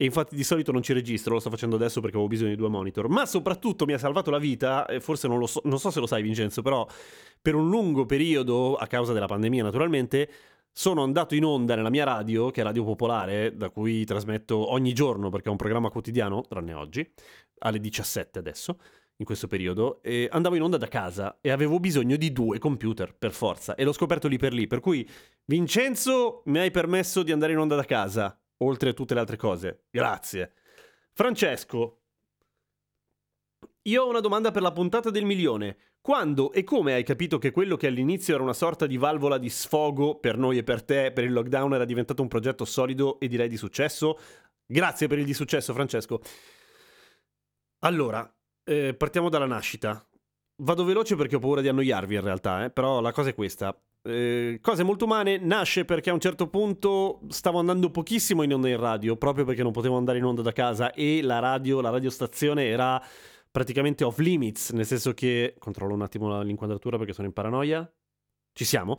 e 0.00 0.04
infatti 0.04 0.36
di 0.36 0.44
solito 0.44 0.70
non 0.70 0.80
ci 0.80 0.92
registro, 0.92 1.34
lo 1.34 1.40
sto 1.40 1.50
facendo 1.50 1.74
adesso 1.74 2.00
perché 2.00 2.14
avevo 2.14 2.30
bisogno 2.30 2.50
di 2.50 2.56
due 2.56 2.68
monitor. 2.68 3.08
Ma 3.08 3.26
soprattutto 3.26 3.84
mi 3.84 3.94
ha 3.94 3.98
salvato 3.98 4.30
la 4.30 4.38
vita, 4.38 4.86
forse 5.00 5.26
non, 5.26 5.44
so, 5.48 5.60
non 5.64 5.80
so 5.80 5.90
se 5.90 5.98
lo 5.98 6.06
sai 6.06 6.22
Vincenzo, 6.22 6.62
però 6.62 6.86
per 7.42 7.56
un 7.56 7.68
lungo 7.68 8.06
periodo, 8.06 8.76
a 8.76 8.86
causa 8.86 9.12
della 9.12 9.26
pandemia 9.26 9.64
naturalmente, 9.64 10.30
sono 10.70 11.02
andato 11.02 11.34
in 11.34 11.44
onda 11.44 11.74
nella 11.74 11.90
mia 11.90 12.04
radio, 12.04 12.50
che 12.50 12.60
è 12.60 12.64
Radio 12.64 12.84
Popolare, 12.84 13.56
da 13.56 13.70
cui 13.70 14.04
trasmetto 14.04 14.70
ogni 14.70 14.92
giorno 14.92 15.30
perché 15.30 15.48
è 15.48 15.50
un 15.50 15.56
programma 15.56 15.90
quotidiano, 15.90 16.42
tranne 16.42 16.74
oggi, 16.74 17.04
alle 17.58 17.80
17 17.80 18.38
adesso, 18.38 18.78
in 19.16 19.24
questo 19.24 19.48
periodo, 19.48 20.00
e 20.00 20.28
andavo 20.30 20.54
in 20.54 20.62
onda 20.62 20.76
da 20.76 20.86
casa 20.86 21.38
e 21.40 21.50
avevo 21.50 21.80
bisogno 21.80 22.14
di 22.14 22.32
due 22.32 22.60
computer, 22.60 23.16
per 23.18 23.32
forza, 23.32 23.74
e 23.74 23.82
l'ho 23.82 23.90
scoperto 23.92 24.28
lì 24.28 24.38
per 24.38 24.52
lì, 24.52 24.68
per 24.68 24.78
cui 24.78 25.04
Vincenzo 25.44 26.42
mi 26.44 26.60
hai 26.60 26.70
permesso 26.70 27.24
di 27.24 27.32
andare 27.32 27.50
in 27.50 27.58
onda 27.58 27.74
da 27.74 27.84
casa, 27.84 28.40
oltre 28.58 28.90
a 28.90 28.92
tutte 28.92 29.14
le 29.14 29.20
altre 29.20 29.36
cose. 29.36 29.84
Grazie. 29.90 30.52
Francesco, 31.12 32.02
io 33.82 34.02
ho 34.02 34.08
una 34.08 34.20
domanda 34.20 34.50
per 34.50 34.62
la 34.62 34.72
puntata 34.72 35.10
del 35.10 35.24
milione. 35.24 35.76
Quando 36.00 36.52
e 36.52 36.62
come 36.64 36.94
hai 36.94 37.02
capito 37.02 37.38
che 37.38 37.50
quello 37.50 37.76
che 37.76 37.86
all'inizio 37.86 38.34
era 38.34 38.42
una 38.42 38.52
sorta 38.52 38.86
di 38.86 38.96
valvola 38.96 39.36
di 39.36 39.50
sfogo 39.50 40.18
per 40.18 40.38
noi 40.38 40.58
e 40.58 40.62
per 40.62 40.82
te, 40.82 41.12
per 41.12 41.24
il 41.24 41.32
lockdown, 41.32 41.74
era 41.74 41.84
diventato 41.84 42.22
un 42.22 42.28
progetto 42.28 42.64
solido 42.64 43.18
e 43.20 43.28
direi 43.28 43.48
di 43.48 43.56
successo? 43.56 44.18
Grazie 44.64 45.06
per 45.06 45.18
il 45.18 45.24
di 45.24 45.34
successo, 45.34 45.72
Francesco. 45.72 46.20
Allora, 47.80 48.30
eh, 48.64 48.94
partiamo 48.94 49.28
dalla 49.28 49.46
nascita. 49.46 50.06
Vado 50.60 50.84
veloce 50.84 51.14
perché 51.16 51.36
ho 51.36 51.40
paura 51.40 51.60
di 51.60 51.68
annoiarvi 51.68 52.14
in 52.14 52.22
realtà, 52.22 52.64
eh? 52.64 52.70
però 52.70 53.00
la 53.00 53.12
cosa 53.12 53.30
è 53.30 53.34
questa. 53.34 53.78
Eh, 54.08 54.58
cose 54.62 54.82
molto 54.82 55.04
umane 55.04 55.36
nasce 55.36 55.84
perché 55.84 56.08
a 56.08 56.14
un 56.14 56.20
certo 56.20 56.48
punto 56.48 57.20
stavo 57.28 57.58
andando 57.58 57.90
pochissimo 57.90 58.42
in 58.42 58.54
onda 58.54 58.68
in 58.68 58.78
radio, 58.78 59.16
proprio 59.16 59.44
perché 59.44 59.62
non 59.62 59.72
potevo 59.72 59.96
andare 59.96 60.18
in 60.18 60.24
onda 60.24 60.40
da 60.40 60.52
casa 60.52 60.92
e 60.92 61.20
la 61.22 61.38
radio, 61.38 61.80
la 61.80 61.90
radiostazione 61.90 62.64
era 62.64 63.02
praticamente 63.50 64.04
off 64.04 64.18
limits, 64.18 64.70
nel 64.70 64.86
senso 64.86 65.12
che 65.12 65.54
controllo 65.58 65.94
un 65.94 66.02
attimo 66.02 66.40
l'inquadratura 66.42 66.96
perché 66.96 67.12
sono 67.12 67.26
in 67.26 67.32
paranoia. 67.34 67.90
Ci 68.52 68.64
siamo. 68.64 68.96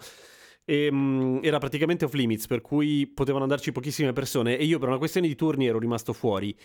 E, 0.63 0.88
um, 0.89 1.39
era 1.42 1.58
praticamente 1.58 2.06
off 2.06 2.13
limits, 2.13 2.46
per 2.46 2.62
cui 2.62 3.08
potevano 3.08 3.44
andarci 3.44 3.72
pochissime 3.72 4.13
persone 4.13 4.58
e 4.58 4.66
io 4.66 4.78
per 4.78 4.89
una 4.89 4.98
questione 4.98 5.28
di 5.28 5.36
turni 5.36 5.66
ero 5.66 5.80
rimasto 5.80 6.13
fuori. 6.13 6.56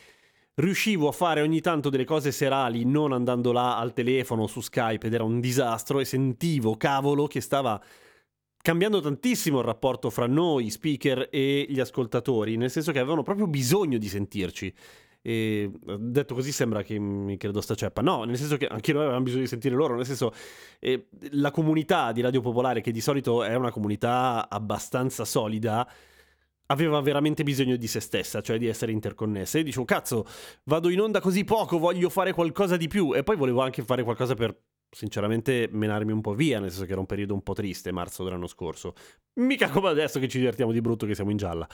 Riuscivo 0.57 1.09
a 1.09 1.13
fare 1.13 1.41
ogni 1.41 1.61
tanto 1.61 1.89
delle 1.89 2.05
cose 2.05 2.31
serali 2.31 2.85
non 2.85 3.13
andando 3.13 3.51
là 3.51 3.77
al 3.79 3.93
telefono 3.93 4.47
su 4.47 4.61
Skype 4.61 5.07
ed 5.07 5.15
era 5.15 5.25
un 5.25 5.41
disastro 5.41 5.99
e 5.99 6.05
sentivo, 6.05 6.77
cavolo, 6.77 7.27
che 7.27 7.41
stava 7.41 7.83
cambiando 8.65 8.99
tantissimo 9.01 9.59
il 9.59 9.65
rapporto 9.67 10.09
fra 10.09 10.27
noi, 10.27 10.71
speaker, 10.71 11.29
e 11.31 11.67
gli 11.69 11.81
ascoltatori, 11.81 12.57
nel 12.57 12.71
senso 12.71 12.93
che 12.93 12.99
avevano 12.99 13.23
proprio 13.23 13.47
bisogno 13.47 13.99
di 13.99 14.09
sentirci. 14.09 14.73
E 15.21 15.71
detto 15.99 16.35
così 16.35 16.51
sembra 16.51 16.83
che 16.83 16.99
mi 16.99 17.37
credo 17.37 17.61
sta 17.61 17.75
ceppa. 17.75 18.01
No, 18.01 18.25
nel 18.25 18.39
senso 18.39 18.57
che 18.57 18.67
anche 18.67 18.95
noi 18.95 19.03
avevamo 19.03 19.23
bisogno 19.23 19.43
di 19.43 19.49
sentire 19.49 19.75
loro. 19.75 19.97
Nel 19.97 20.07
senso, 20.07 20.33
eh, 20.81 21.09
la 21.33 21.51
comunità 21.51 22.11
di 22.13 22.23
Radio 22.23 22.41
Popolare, 22.41 22.81
che 22.81 22.91
di 22.91 23.03
solito 23.03 23.45
è 23.45 23.55
una 23.55 23.71
comunità 23.71 24.49
abbastanza 24.49 25.27
solida, 25.27 25.87
aveva 26.69 26.99
veramente 27.03 27.43
bisogno 27.43 27.77
di 27.77 27.87
se 27.87 28.01
stessa, 28.01 28.41
cioè 28.41 28.57
di 28.57 28.67
essere 28.67 28.93
interconnessa. 28.93 29.59
E 29.59 29.63
dicevo, 29.63 29.85
cazzo, 29.85 30.25
vado 30.65 30.89
in 30.89 31.03
onda 31.03 31.21
così 31.21 31.45
poco, 31.45 31.79
voglio 31.79 32.09
fare 32.09 32.33
qualcosa 32.33 32.79
di 32.79 32.89
più. 32.89 33.15
E 33.15 33.23
poi 33.25 33.37
volevo 33.37 33.61
anche 33.61 33.83
fare 33.83 34.03
qualcosa 34.03 34.35
per 34.35 34.59
sinceramente 34.95 35.69
menarmi 35.71 36.13
un 36.13 36.21
po' 36.21 36.33
via, 36.35 36.61
nel 36.61 36.71
senso 36.71 36.87
che 36.87 36.93
era 36.93 37.01
un 37.01 37.07
periodo 37.07 37.35
un 37.35 37.43
po' 37.43 37.53
triste, 37.53 37.93
marzo 37.93 38.25
dell'anno 38.25 38.47
scorso. 38.47 38.95
Mica 39.35 39.69
come 39.69 39.89
adesso 39.89 40.21
che 40.21 40.29
ci 40.29 40.39
divertiamo 40.39 40.73
di 40.73 40.81
brutto 40.81 41.05
che 41.05 41.15
siamo 41.15 41.31
in 41.31 41.37
gialla. 41.37 41.69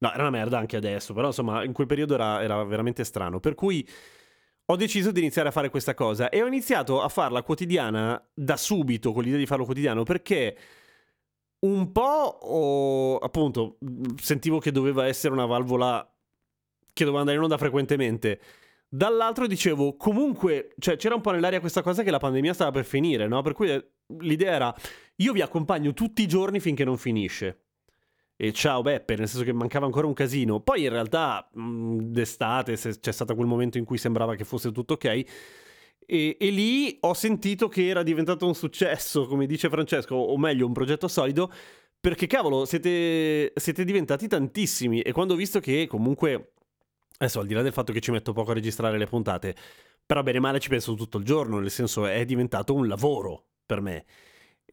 No, 0.00 0.12
era 0.12 0.22
una 0.22 0.30
merda 0.30 0.58
anche 0.58 0.76
adesso, 0.76 1.12
però 1.14 1.28
insomma 1.28 1.64
in 1.64 1.72
quel 1.72 1.86
periodo 1.86 2.14
era, 2.14 2.42
era 2.42 2.62
veramente 2.64 3.02
strano. 3.04 3.40
Per 3.40 3.54
cui 3.54 3.88
ho 4.66 4.76
deciso 4.76 5.10
di 5.10 5.20
iniziare 5.20 5.48
a 5.48 5.52
fare 5.52 5.70
questa 5.70 5.94
cosa 5.94 6.28
e 6.28 6.42
ho 6.42 6.46
iniziato 6.46 7.00
a 7.00 7.08
farla 7.08 7.42
quotidiana 7.42 8.22
da 8.34 8.56
subito, 8.56 9.12
con 9.12 9.22
l'idea 9.24 9.38
di 9.38 9.46
farlo 9.46 9.64
quotidiano, 9.64 10.02
perché 10.02 10.56
un 11.60 11.90
po' 11.90 12.38
ho, 12.42 13.16
appunto, 13.16 13.78
sentivo 14.20 14.58
che 14.58 14.70
doveva 14.70 15.06
essere 15.06 15.32
una 15.32 15.46
valvola 15.46 16.06
che 16.92 17.04
doveva 17.04 17.20
andare 17.20 17.38
in 17.38 17.44
onda 17.44 17.56
frequentemente. 17.56 18.40
Dall'altro 18.88 19.46
dicevo, 19.46 19.96
comunque, 19.96 20.74
cioè, 20.78 20.96
c'era 20.96 21.14
un 21.14 21.20
po' 21.20 21.30
nell'aria 21.30 21.60
questa 21.60 21.82
cosa 21.82 22.02
che 22.02 22.10
la 22.10 22.18
pandemia 22.18 22.54
stava 22.54 22.70
per 22.70 22.86
finire, 22.86 23.28
no? 23.28 23.42
Per 23.42 23.52
cui 23.52 23.70
eh, 23.70 23.90
l'idea 24.20 24.52
era, 24.52 24.74
io 25.16 25.32
vi 25.32 25.42
accompagno 25.42 25.92
tutti 25.92 26.22
i 26.22 26.26
giorni 26.26 26.58
finché 26.58 26.84
non 26.84 26.96
finisce. 26.96 27.64
E 28.34 28.52
ciao 28.52 28.82
Beppe, 28.82 29.16
nel 29.16 29.28
senso 29.28 29.44
che 29.44 29.52
mancava 29.52 29.84
ancora 29.84 30.06
un 30.06 30.14
casino. 30.14 30.60
Poi 30.60 30.84
in 30.84 30.90
realtà, 30.90 31.48
mh, 31.52 31.98
d'estate, 32.02 32.76
c'è 32.76 33.12
stato 33.12 33.34
quel 33.34 33.46
momento 33.46 33.78
in 33.78 33.84
cui 33.84 33.98
sembrava 33.98 34.36
che 34.36 34.44
fosse 34.44 34.72
tutto 34.72 34.94
ok. 34.94 35.04
E, 35.04 36.36
e, 36.40 36.50
lì 36.50 36.96
ho 37.00 37.12
sentito 37.12 37.68
che 37.68 37.88
era 37.88 38.02
diventato 38.02 38.46
un 38.46 38.54
successo, 38.54 39.26
come 39.26 39.44
dice 39.46 39.68
Francesco, 39.68 40.14
o 40.14 40.38
meglio, 40.38 40.66
un 40.66 40.72
progetto 40.72 41.08
solido, 41.08 41.52
perché 42.00 42.26
cavolo, 42.26 42.64
siete, 42.64 43.52
siete 43.54 43.84
diventati 43.84 44.28
tantissimi. 44.28 45.02
E 45.02 45.12
quando 45.12 45.34
ho 45.34 45.36
visto 45.36 45.60
che 45.60 45.86
comunque 45.86 46.52
Adesso, 47.18 47.40
al 47.40 47.46
di 47.46 47.54
là 47.54 47.62
del 47.62 47.72
fatto 47.72 47.92
che 47.92 48.00
ci 48.00 48.12
metto 48.12 48.32
poco 48.32 48.52
a 48.52 48.54
registrare 48.54 48.96
le 48.96 49.06
puntate, 49.06 49.54
però 50.06 50.22
bene 50.22 50.38
o 50.38 50.40
male 50.40 50.60
ci 50.60 50.68
penso 50.68 50.94
tutto 50.94 51.18
il 51.18 51.24
giorno, 51.24 51.58
nel 51.58 51.70
senso 51.70 52.06
è 52.06 52.24
diventato 52.24 52.74
un 52.74 52.86
lavoro 52.86 53.48
per 53.66 53.80
me. 53.80 54.04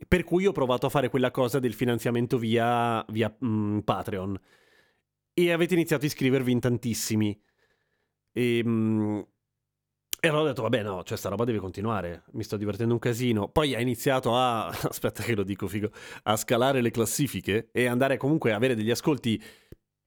Per 0.07 0.23
cui 0.23 0.45
ho 0.45 0.51
provato 0.51 0.85
a 0.85 0.89
fare 0.89 1.09
quella 1.09 1.31
cosa 1.31 1.59
del 1.59 1.73
finanziamento 1.73 2.37
via, 2.37 3.03
via 3.09 3.35
mm, 3.43 3.79
Patreon. 3.79 4.39
E 5.33 5.51
avete 5.51 5.73
iniziato 5.73 6.03
a 6.03 6.07
iscrivervi 6.07 6.51
in 6.51 6.59
tantissimi. 6.59 7.41
E, 8.31 8.61
mm, 8.63 9.19
e 10.25 10.27
allora 10.27 10.43
ho 10.43 10.47
detto, 10.47 10.61
vabbè, 10.63 10.81
no, 10.81 11.03
cioè 11.03 11.17
sta 11.17 11.29
roba 11.29 11.43
deve 11.45 11.59
continuare, 11.59 12.23
mi 12.31 12.43
sto 12.43 12.57
divertendo 12.57 12.93
un 12.93 12.99
casino. 12.99 13.47
Poi 13.47 13.75
ha 13.75 13.79
iniziato 13.79 14.35
a, 14.35 14.67
aspetta 14.89 15.21
che 15.21 15.35
lo 15.35 15.43
dico 15.43 15.67
figo, 15.67 15.91
a 16.23 16.35
scalare 16.35 16.81
le 16.81 16.91
classifiche 16.91 17.69
e 17.71 17.85
andare 17.87 18.17
comunque 18.17 18.51
a 18.51 18.55
avere 18.55 18.75
degli 18.75 18.89
ascolti 18.89 19.41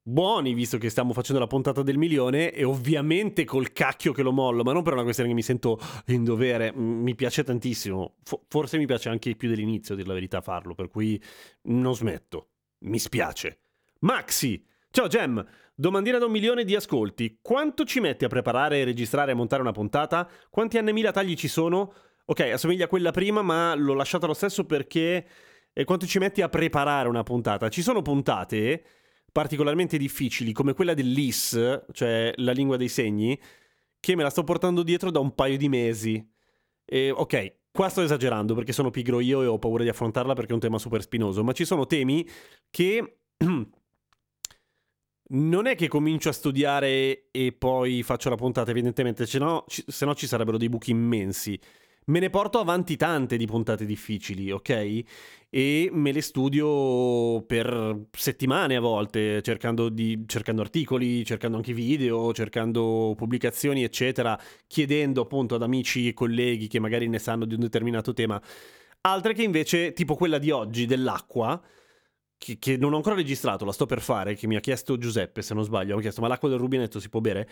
buoni, 0.09 0.55
visto 0.55 0.79
che 0.79 0.89
stiamo 0.89 1.13
facendo 1.13 1.41
la 1.41 1.47
puntata 1.47 1.83
del 1.83 1.99
milione, 1.99 2.51
e 2.53 2.65
ovviamente 2.65 3.45
col 3.45 3.73
cacchio 3.73 4.13
che 4.13 4.23
lo 4.23 4.33
mollo, 4.33 4.63
ma 4.63 4.73
non 4.73 4.83
per 4.83 4.95
una 4.95 5.03
questione 5.03 5.29
che 5.29 5.35
mi 5.35 5.43
sento 5.43 5.79
in 6.07 6.25
dovere, 6.25 6.73
mi 6.75 7.15
piace 7.15 7.45
tantissimo, 7.45 8.17
forse 8.49 8.79
mi 8.79 8.87
piace 8.87 9.11
anche 9.11 9.37
più 9.37 9.49
dell'inizio, 9.49 9.93
a 9.93 9.97
dire 9.97 10.09
la 10.09 10.15
verità, 10.15 10.41
farlo, 10.41 10.75
per 10.75 10.89
cui 10.89 11.23
non 11.65 11.95
smetto, 11.95 12.49
mi 12.81 12.99
spiace. 12.99 13.61
Maxi! 14.01 14.65
Ciao 14.91 15.07
Gem, 15.07 15.45
domandina 15.75 16.17
da 16.17 16.25
un 16.25 16.33
milione 16.33 16.65
di 16.65 16.75
ascolti, 16.75 17.39
quanto 17.43 17.85
ci 17.85 18.01
metti 18.01 18.25
a 18.25 18.29
preparare, 18.29 18.85
registrare 18.85 19.33
e 19.33 19.35
montare 19.35 19.61
una 19.61 19.73
puntata? 19.73 20.27
Quanti 20.49 20.79
anni 20.79 20.95
mila 20.95 21.13
tagli 21.13 21.35
ci 21.35 21.49
sono? 21.49 21.93
Ok, 22.25 22.41
assomiglia 22.41 22.87
a 22.87 22.89
quella 22.89 23.11
prima, 23.11 23.43
ma 23.43 23.75
l'ho 23.75 23.95
lasciata 23.95 24.27
lo 24.27 24.35
stesso 24.35 24.65
perché... 24.65 25.27
E 25.71 25.85
quanto 25.85 26.07
ci 26.07 26.19
metti 26.19 26.43
a 26.43 26.49
preparare 26.49 27.09
una 27.09 27.23
puntata? 27.23 27.69
Ci 27.69 27.83
sono 27.83 28.03
puntate 28.03 28.83
particolarmente 29.39 29.99
difficili 29.99 30.51
come 30.51 30.73
quella 30.73 30.95
dell'IS, 30.95 31.85
cioè 31.93 32.33
la 32.39 32.51
lingua 32.51 32.77
dei 32.77 32.89
segni, 32.89 33.41
che 34.01 34.17
me 34.17 34.25
la 34.25 34.31
sto 34.31 34.43
portando 34.43 34.83
dietro 34.83 35.13
da 35.13 35.21
un 35.21 35.33
paio 35.33 35.57
di 35.57 35.69
mesi. 35.69 36.29
E, 36.85 37.13
ok, 37.13 37.59
qua 37.71 37.89
sto 37.89 38.03
esagerando 38.03 38.57
perché 38.57 38.73
sono 38.73 38.91
pigro 38.91 39.21
io 39.21 39.41
e 39.43 39.47
ho 39.47 39.61
paura 39.61 39.85
di 39.85 39.91
affrontarla 39.91 40.35
perché 40.35 40.51
è 40.51 40.55
un 40.55 40.61
tema 40.61 40.81
super 40.81 41.03
spinoso, 41.03 41.45
ma 41.45 41.53
ci 41.53 41.65
sono 41.65 41.87
temi 41.87 42.29
che 42.69 43.19
non 45.31 45.67
è 45.67 45.77
che 45.77 45.87
comincio 45.87 46.31
a 46.31 46.33
studiare 46.33 47.29
e 47.31 47.53
poi 47.57 48.03
faccio 48.03 48.31
la 48.31 48.35
puntata, 48.35 48.73
evidentemente, 48.73 49.25
se 49.25 49.39
no, 49.39 49.65
no 50.01 50.15
ci 50.17 50.27
sarebbero 50.27 50.57
dei 50.59 50.69
buchi 50.69 50.91
immensi. 50.91 51.57
Me 52.09 52.21
ne 52.21 52.31
porto 52.31 52.59
avanti 52.59 52.97
tante 52.97 53.37
di 53.37 53.45
puntate 53.45 53.85
difficili, 53.85 54.51
ok? 54.51 55.03
E 55.51 55.91
me 55.93 56.11
le 56.11 56.23
studio 56.23 57.43
per 57.43 58.07
settimane 58.11 58.77
a 58.77 58.81
volte, 58.81 59.43
cercando, 59.43 59.91
di, 59.91 60.25
cercando 60.27 60.63
articoli, 60.63 61.23
cercando 61.27 61.59
anche 61.59 61.75
video, 61.75 62.33
cercando 62.33 63.13
pubblicazioni, 63.15 63.83
eccetera, 63.83 64.41
chiedendo 64.67 65.21
appunto 65.21 65.57
ad 65.57 65.63
amici 65.63 66.09
e 66.09 66.15
colleghi 66.15 66.67
che 66.67 66.81
magari 66.81 67.09
ne 67.09 67.19
sanno 67.19 67.45
di 67.45 67.53
un 67.53 67.61
determinato 67.61 68.15
tema. 68.15 68.41
Altre 69.03 69.35
che 69.35 69.43
invece, 69.43 69.93
tipo 69.93 70.15
quella 70.15 70.39
di 70.39 70.51
oggi, 70.51 70.87
dell'acqua, 70.87 71.61
che, 72.39 72.59
che, 72.59 72.79
non 72.79 72.95
ho 72.95 72.97
ancora 72.97 73.17
registrato, 73.17 73.67
la 73.67 73.73
sto 73.73 73.85
per 73.85 74.01
fare, 74.01 74.35
che 74.35 74.47
mi 74.47 74.57
ha 74.57 74.61
chiesto 74.61 74.97
Giuseppe, 74.97 75.43
se 75.43 75.53
non 75.53 75.63
sbaglio, 75.63 75.93
mi 75.93 75.99
ha 75.99 76.03
chiesto 76.03 76.23
ma 76.23 76.29
l'acqua 76.29 76.49
del 76.49 76.59
rubinetto 76.59 77.01
si 77.01 77.11
può 77.11 77.21
bere? 77.21 77.47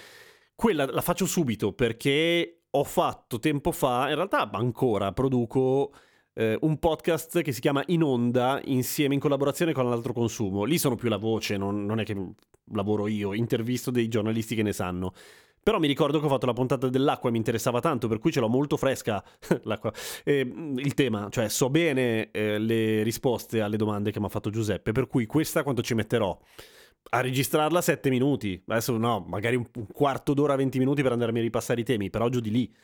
Quella 0.54 0.86
la 0.86 1.02
faccio 1.02 1.26
subito 1.26 1.74
perché 1.74 2.62
ho 2.78 2.84
fatto 2.84 3.38
tempo 3.38 3.72
fa, 3.72 4.08
in 4.10 4.16
realtà 4.16 4.50
ancora 4.52 5.12
produco 5.12 5.92
eh, 6.34 6.58
un 6.60 6.78
podcast 6.78 7.40
che 7.40 7.52
si 7.52 7.60
chiama 7.60 7.82
In 7.86 8.02
Onda 8.02 8.60
insieme 8.64 9.14
in 9.14 9.20
collaborazione 9.20 9.72
con 9.72 9.88
l'altro 9.88 10.12
consumo. 10.12 10.64
Lì 10.64 10.76
sono 10.76 10.94
più 10.94 11.08
la 11.08 11.16
voce, 11.16 11.56
non, 11.56 11.86
non 11.86 12.00
è 12.00 12.04
che 12.04 12.14
lavoro 12.72 13.06
io, 13.06 13.32
intervisto 13.32 13.90
dei 13.90 14.08
giornalisti 14.08 14.54
che 14.54 14.62
ne 14.62 14.74
sanno. 14.74 15.14
Però 15.62 15.78
mi 15.78 15.86
ricordo 15.86 16.20
che 16.20 16.26
ho 16.26 16.28
fatto 16.28 16.46
la 16.46 16.52
puntata 16.52 16.88
dell'acqua 16.88 17.30
e 17.30 17.32
mi 17.32 17.38
interessava 17.38 17.80
tanto, 17.80 18.08
per 18.08 18.18
cui 18.18 18.30
ce 18.30 18.40
l'ho 18.40 18.48
molto 18.48 18.76
fresca 18.76 19.24
l'acqua. 19.64 19.90
Eh, 20.22 20.40
il 20.40 20.94
tema, 20.94 21.28
cioè 21.30 21.48
so 21.48 21.70
bene 21.70 22.30
eh, 22.30 22.58
le 22.58 23.02
risposte 23.02 23.62
alle 23.62 23.78
domande 23.78 24.12
che 24.12 24.20
mi 24.20 24.26
ha 24.26 24.28
fatto 24.28 24.50
Giuseppe, 24.50 24.92
per 24.92 25.06
cui 25.06 25.24
questa 25.24 25.62
quanto 25.62 25.82
ci 25.82 25.94
metterò? 25.94 26.38
A 27.10 27.20
registrarla 27.20 27.80
7 27.80 28.10
minuti. 28.10 28.62
Adesso 28.66 28.96
no, 28.96 29.24
magari 29.26 29.56
un, 29.56 29.66
quarto 29.92 30.34
d'ora, 30.34 30.56
20 30.56 30.78
minuti 30.78 31.02
per 31.02 31.12
andarmi 31.12 31.38
a 31.38 31.42
ripassare 31.42 31.80
i 31.80 31.84
temi, 31.84 32.10
però 32.10 32.28
giù 32.28 32.40
di 32.40 32.50
lì. 32.50 32.74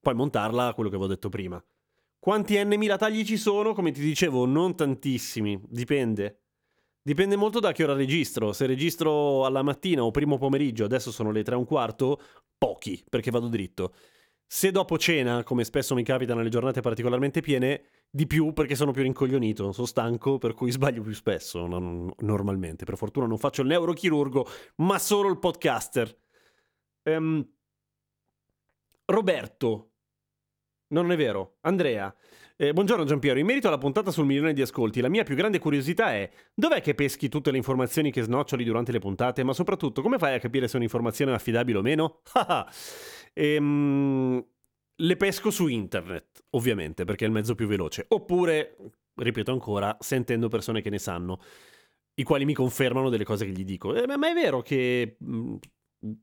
Poi 0.00 0.14
montarla, 0.14 0.74
quello 0.74 0.88
che 0.88 0.96
avevo 0.96 1.10
detto 1.10 1.28
prima. 1.28 1.62
Quanti 2.18 2.62
n 2.62 2.74
mila 2.76 2.96
tagli 2.96 3.24
ci 3.24 3.36
sono? 3.36 3.72
Come 3.72 3.90
ti 3.90 4.00
dicevo, 4.00 4.46
non 4.46 4.76
tantissimi, 4.76 5.60
dipende. 5.68 6.42
Dipende 7.02 7.34
molto 7.34 7.58
da 7.58 7.72
che 7.72 7.82
ora 7.82 7.94
registro. 7.94 8.52
Se 8.52 8.66
registro 8.66 9.44
alla 9.44 9.62
mattina 9.62 10.04
o 10.04 10.10
primo 10.12 10.38
pomeriggio, 10.38 10.84
adesso 10.84 11.10
sono 11.10 11.32
le 11.32 11.42
3 11.42 11.54
e 11.54 11.58
un 11.58 11.64
quarto, 11.64 12.20
pochi, 12.56 13.04
perché 13.08 13.32
vado 13.32 13.48
dritto. 13.48 13.92
Se 14.46 14.70
dopo 14.70 14.98
cena, 14.98 15.42
come 15.42 15.64
spesso 15.64 15.94
mi 15.94 16.04
capita 16.04 16.34
nelle 16.34 16.48
giornate 16.48 16.80
particolarmente 16.80 17.40
piene, 17.40 17.82
di 18.14 18.26
più 18.26 18.52
perché 18.52 18.74
sono 18.74 18.92
più 18.92 19.02
rincoglionito, 19.02 19.72
sono 19.72 19.86
stanco, 19.86 20.36
per 20.36 20.52
cui 20.52 20.70
sbaglio 20.70 21.00
più 21.00 21.14
spesso, 21.14 21.66
non, 21.66 22.12
normalmente. 22.18 22.84
Per 22.84 22.98
fortuna 22.98 23.26
non 23.26 23.38
faccio 23.38 23.62
il 23.62 23.68
neurochirurgo, 23.68 24.46
ma 24.76 24.98
solo 24.98 25.30
il 25.30 25.38
podcaster. 25.38 26.14
Um, 27.04 27.42
Roberto, 29.06 29.92
non 30.88 31.10
è 31.10 31.16
vero, 31.16 31.56
Andrea. 31.62 32.14
Eh, 32.56 32.74
buongiorno 32.74 33.04
Giampiero, 33.04 33.38
in 33.38 33.46
merito 33.46 33.68
alla 33.68 33.78
puntata 33.78 34.10
sul 34.10 34.26
milione 34.26 34.52
di 34.52 34.60
ascolti, 34.60 35.00
la 35.00 35.08
mia 35.08 35.24
più 35.24 35.34
grande 35.34 35.58
curiosità 35.58 36.12
è 36.12 36.30
dov'è 36.54 36.82
che 36.82 36.94
peschi 36.94 37.30
tutte 37.30 37.50
le 37.50 37.56
informazioni 37.56 38.12
che 38.12 38.22
snoccioli 38.22 38.62
durante 38.62 38.92
le 38.92 38.98
puntate, 38.98 39.42
ma 39.42 39.54
soprattutto 39.54 40.02
come 40.02 40.18
fai 40.18 40.34
a 40.34 40.38
capire 40.38 40.68
se 40.68 40.76
un'informazione 40.76 41.32
è 41.32 41.34
affidabile 41.34 41.78
o 41.78 41.82
meno? 41.82 42.20
ehm, 43.32 44.44
le 44.96 45.16
pesco 45.16 45.50
su 45.50 45.66
internet, 45.68 46.44
ovviamente, 46.50 47.04
perché 47.04 47.24
è 47.24 47.28
il 47.28 47.34
mezzo 47.34 47.54
più 47.54 47.66
veloce. 47.66 48.06
Oppure, 48.08 48.76
ripeto 49.14 49.52
ancora, 49.52 49.96
sentendo 50.00 50.48
persone 50.48 50.80
che 50.82 50.90
ne 50.90 50.98
sanno, 50.98 51.40
i 52.14 52.22
quali 52.22 52.44
mi 52.44 52.54
confermano 52.54 53.08
delle 53.08 53.24
cose 53.24 53.44
che 53.46 53.52
gli 53.52 53.64
dico. 53.64 53.94
Eh, 53.94 54.06
ma 54.06 54.30
è 54.30 54.34
vero 54.34 54.62
che 54.62 55.16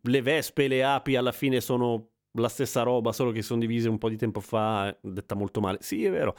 le 0.02 0.22
vespe 0.22 0.66
e 0.66 0.68
le 0.68 0.84
api 0.84 1.16
alla 1.16 1.32
fine 1.32 1.62
sono 1.62 2.10
la 2.34 2.50
stessa 2.50 2.84
roba, 2.84 3.12
solo 3.12 3.32
che 3.32 3.42
sono 3.42 3.60
divise 3.60 3.90
un 3.90 3.98
po' 3.98 4.10
di 4.10 4.18
tempo 4.18 4.40
fa, 4.40 4.96
detta 5.02 5.36
molto 5.36 5.60
male. 5.62 5.80
Sì, 5.82 6.06
è 6.06 6.12
vero. 6.12 6.36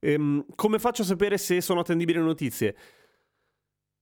Ehm, 0.00 0.44
come 0.54 0.78
faccio 0.78 1.02
a 1.02 1.04
sapere 1.04 1.38
se 1.38 1.60
sono 1.60 1.80
attendibili 1.80 2.18
le 2.18 2.24
notizie? 2.24 2.76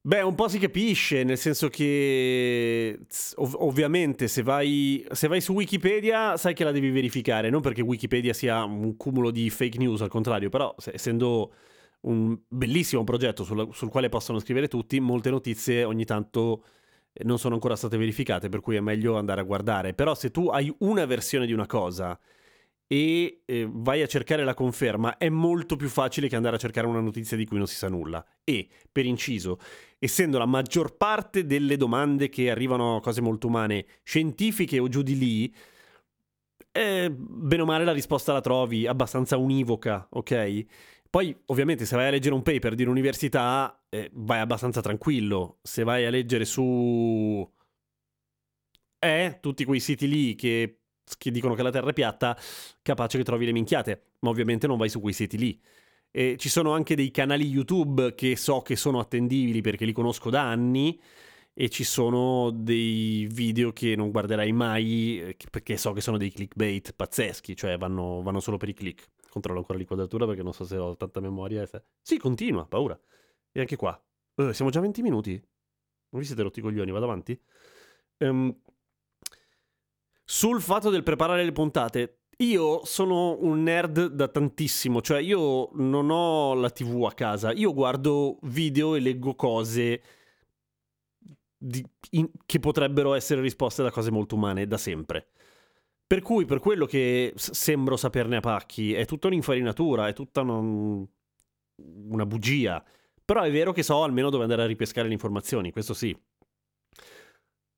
Beh, 0.03 0.23
un 0.23 0.35
po' 0.35 0.49
si 0.49 0.59
capisce, 0.59 1.25
nel 1.25 1.37
senso 1.37 1.69
che 1.69 2.99
ov- 3.35 3.57
ovviamente 3.59 4.29
se 4.29 4.43
vai, 4.43 5.05
se 5.11 5.29
vai, 5.29 5.43
su 5.43 5.53
Wikipedia 5.53 6.39
sai 6.39 6.55
che 6.55 6.65
la 6.65 6.71
devi 6.73 6.89
verificare, 6.89 7.51
non 7.51 7.61
perché 7.61 7.83
Wikipedia 7.83 8.33
sia 8.33 8.65
un 8.65 8.97
cumulo 8.97 9.31
di 9.31 9.51
fake 9.51 9.77
news, 9.77 10.01
al 10.01 10.09
contrario, 10.09 10.49
però 10.49 10.75
se, 10.79 10.93
essendo 10.95 11.53
un 12.03 12.35
bellissimo 12.49 13.05
progetto 13.05 13.45
sul, 13.45 13.69
sul, 13.75 13.91
quale 13.91 14.09
possono 14.09 14.39
scrivere 14.39 14.69
tutti, 14.69 14.99
molte 15.01 15.29
notizie 15.29 15.85
ogni 15.85 16.07
tanto 16.07 16.65
eh, 17.13 17.23
non 17.25 17.39
sono 17.39 17.55
ancora 17.55 17.77
state 17.77 17.99
verificate, 17.99 18.49
per 18.49 18.61
cui 18.61 18.77
è 18.77 18.81
meglio 18.81 19.19
andare 19.19 19.43
a 19.43 19.45
guardare. 19.45 19.93
Però 19.93 20.15
se 20.15 20.31
tu 20.31 20.49
hai 20.49 20.75
una 20.79 21.05
versione 21.05 21.45
di 21.45 21.53
una 21.53 21.67
cosa 21.67 22.19
e 22.93 23.43
eh, 23.45 23.69
vai 23.71 24.03
a 24.03 24.09
cercare 24.09 24.43
la 24.43 24.53
conferma, 24.53 25.17
è 25.17 25.29
molto 25.29 25.77
più 25.77 25.89
facile 25.89 26.27
che 26.27 26.35
andare 26.35 26.57
a 26.57 26.59
cercare 26.59 26.89
una 26.89 26.99
notizia 26.99 27.37
di 27.37 27.47
cui 27.47 27.57
non 27.57 27.69
si 27.69 27.77
sa 27.77 27.89
nulla. 27.89 28.25
E, 28.43 28.69
per 28.91 29.07
inciso, 29.07 29.61
essendo 30.01 30.39
la 30.39 30.47
maggior 30.47 30.97
parte 30.97 31.47
delle 31.47 31.77
domande 31.77 32.29
che 32.29 32.51
arrivano 32.51 32.97
a 32.97 33.01
cose 33.01 33.21
molto 33.21 33.47
umane 33.47 33.87
scientifiche 34.03 34.81
o 34.81 34.89
giù 34.89 35.03
di 35.03 35.17
lì, 35.17 35.55
eh, 36.73 37.09
bene 37.13 37.63
o 37.63 37.65
male 37.65 37.85
la 37.85 37.93
risposta 37.93 38.33
la 38.33 38.41
trovi 38.41 38.89
abbastanza 38.89 39.37
univoca, 39.37 40.09
ok? 40.11 40.65
Poi, 41.09 41.37
ovviamente, 41.47 41.85
se 41.87 41.95
vai 41.95 42.09
a 42.09 42.11
leggere 42.11 42.35
un 42.35 42.43
paper 42.43 42.75
di 42.75 42.83
un'università, 42.83 43.85
eh, 43.89 44.11
vai 44.15 44.41
abbastanza 44.41 44.81
tranquillo. 44.81 45.59
Se 45.63 45.85
vai 45.85 46.07
a 46.07 46.11
leggere 46.11 46.45
su... 46.45 47.49
Eh, 48.99 49.39
tutti 49.41 49.65
quei 49.65 49.81
siti 49.81 50.09
lì 50.09 50.35
che 50.35 50.80
che 51.19 51.31
dicono 51.31 51.55
che 51.55 51.63
la 51.63 51.71
Terra 51.71 51.91
è 51.91 51.93
piatta, 51.93 52.37
capace 52.83 53.19
che 53.19 53.25
trovi 53.25 53.47
le 53.47 53.53
minchiate, 53.53 54.13
ma 54.21 54.31
ovviamente 54.31 54.67
non 54.67 54.79
vai 54.79 54.89
su 54.89 55.01
quei 55.01 55.13
siti 55.13 55.39
lì. 55.39 55.61
E 56.11 56.37
ci 56.39 56.49
sono 56.49 56.73
anche 56.73 56.97
dei 56.97 57.11
canali 57.11 57.47
YouTube 57.47 58.15
che 58.15 58.37
so 58.37 58.63
che 58.63 58.75
sono 58.77 58.99
attendibili 58.99 59.61
perché 59.61 59.85
li 59.85 59.93
conosco 59.93 60.29
da 60.29 60.43
anni 60.43 61.01
e 61.53 61.69
ci 61.69 61.85
sono 61.85 62.51
dei 62.51 63.27
video 63.31 63.73
che 63.73 63.95
non 63.95 64.11
guarderai 64.11 64.51
mai 64.53 65.21
eh, 65.21 65.37
perché 65.51 65.77
so 65.77 65.93
che 65.93 66.01
sono 66.01 66.17
dei 66.17 66.31
clickbait 66.33 66.95
pazzeschi, 66.95 67.55
cioè 67.55 67.77
vanno, 67.77 68.23
vanno 68.23 68.41
solo 68.41 68.57
per 68.57 68.69
i 68.69 68.75
click. 68.75 69.11
Controllo 69.29 69.59
ancora 69.59 69.79
l'inquadratura 69.79 70.27
perché 70.27 70.43
non 70.43 70.53
so 70.53 70.65
se 70.65 70.77
ho 70.77 70.97
tanta 70.97 71.21
memoria. 71.21 71.69
Sì, 72.01 72.19
continua, 72.19 72.67
paura. 72.67 72.99
E 73.53 73.61
anche 73.61 73.77
qua. 73.77 74.01
Uh, 74.35 74.53
siamo 74.53 74.71
già 74.71 74.79
a 74.79 74.83
20 74.83 75.03
minuti. 75.03 75.33
Non 75.33 76.21
vi 76.21 76.27
siete 76.27 76.43
rotti 76.43 76.59
i 76.59 76.63
coglioni, 76.63 76.91
vado 76.91 77.05
avanti. 77.05 77.41
Um, 78.19 78.57
sul 80.33 80.63
fatto 80.63 80.91
del 80.91 81.03
preparare 81.03 81.43
le 81.43 81.51
puntate, 81.51 82.19
io 82.37 82.85
sono 82.85 83.37
un 83.41 83.65
nerd 83.65 84.07
da 84.07 84.29
tantissimo, 84.29 85.01
cioè 85.01 85.19
io 85.19 85.71
non 85.73 86.09
ho 86.09 86.55
la 86.55 86.71
TV 86.71 87.05
a 87.05 87.13
casa, 87.13 87.51
io 87.51 87.75
guardo 87.75 88.39
video 88.43 88.95
e 88.95 89.01
leggo 89.01 89.35
cose 89.35 90.03
di, 91.59 91.85
in, 92.11 92.31
che 92.47 92.61
potrebbero 92.61 93.15
essere 93.15 93.41
risposte 93.41 93.83
da 93.83 93.91
cose 93.91 94.13
molto 94.13 94.37
umane 94.37 94.69
da 94.69 94.77
sempre. 94.77 95.31
Per 96.07 96.23
cui, 96.23 96.45
per 96.45 96.61
quello 96.61 96.87
che 96.87 97.33
s- 97.35 97.51
sembro 97.51 97.97
saperne 97.97 98.37
a 98.37 98.41
pacchi, 98.41 98.95
è 98.95 99.05
tutta 99.07 99.27
un'infarinatura, 99.27 100.07
è 100.07 100.13
tutta 100.13 100.43
una, 100.43 101.05
una 101.77 102.27
bugia. 102.27 102.85
Però 103.25 103.43
è 103.43 103.51
vero 103.51 103.73
che 103.73 103.83
so 103.83 104.05
almeno 104.05 104.31
dove 104.31 104.45
andare 104.45 104.63
a 104.63 104.67
ripescare 104.67 105.09
le 105.09 105.13
informazioni, 105.13 105.73
questo 105.73 105.93
sì. 105.93 106.17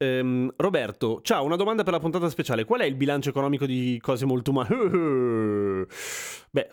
Ehm, 0.03 0.53
Roberto, 0.57 1.21
ciao, 1.23 1.45
una 1.45 1.55
domanda 1.55 1.85
per 1.85 1.93
la 1.93 2.01
puntata 2.01 2.29
speciale. 2.29 2.65
Qual 2.65 2.81
è 2.81 2.85
il 2.85 2.97
bilancio 2.97 3.29
economico 3.29 3.67
di 3.67 4.01
cose 4.03 4.27
molto 4.27 4.51
umane? 4.51 5.87
Beh, 6.51 6.71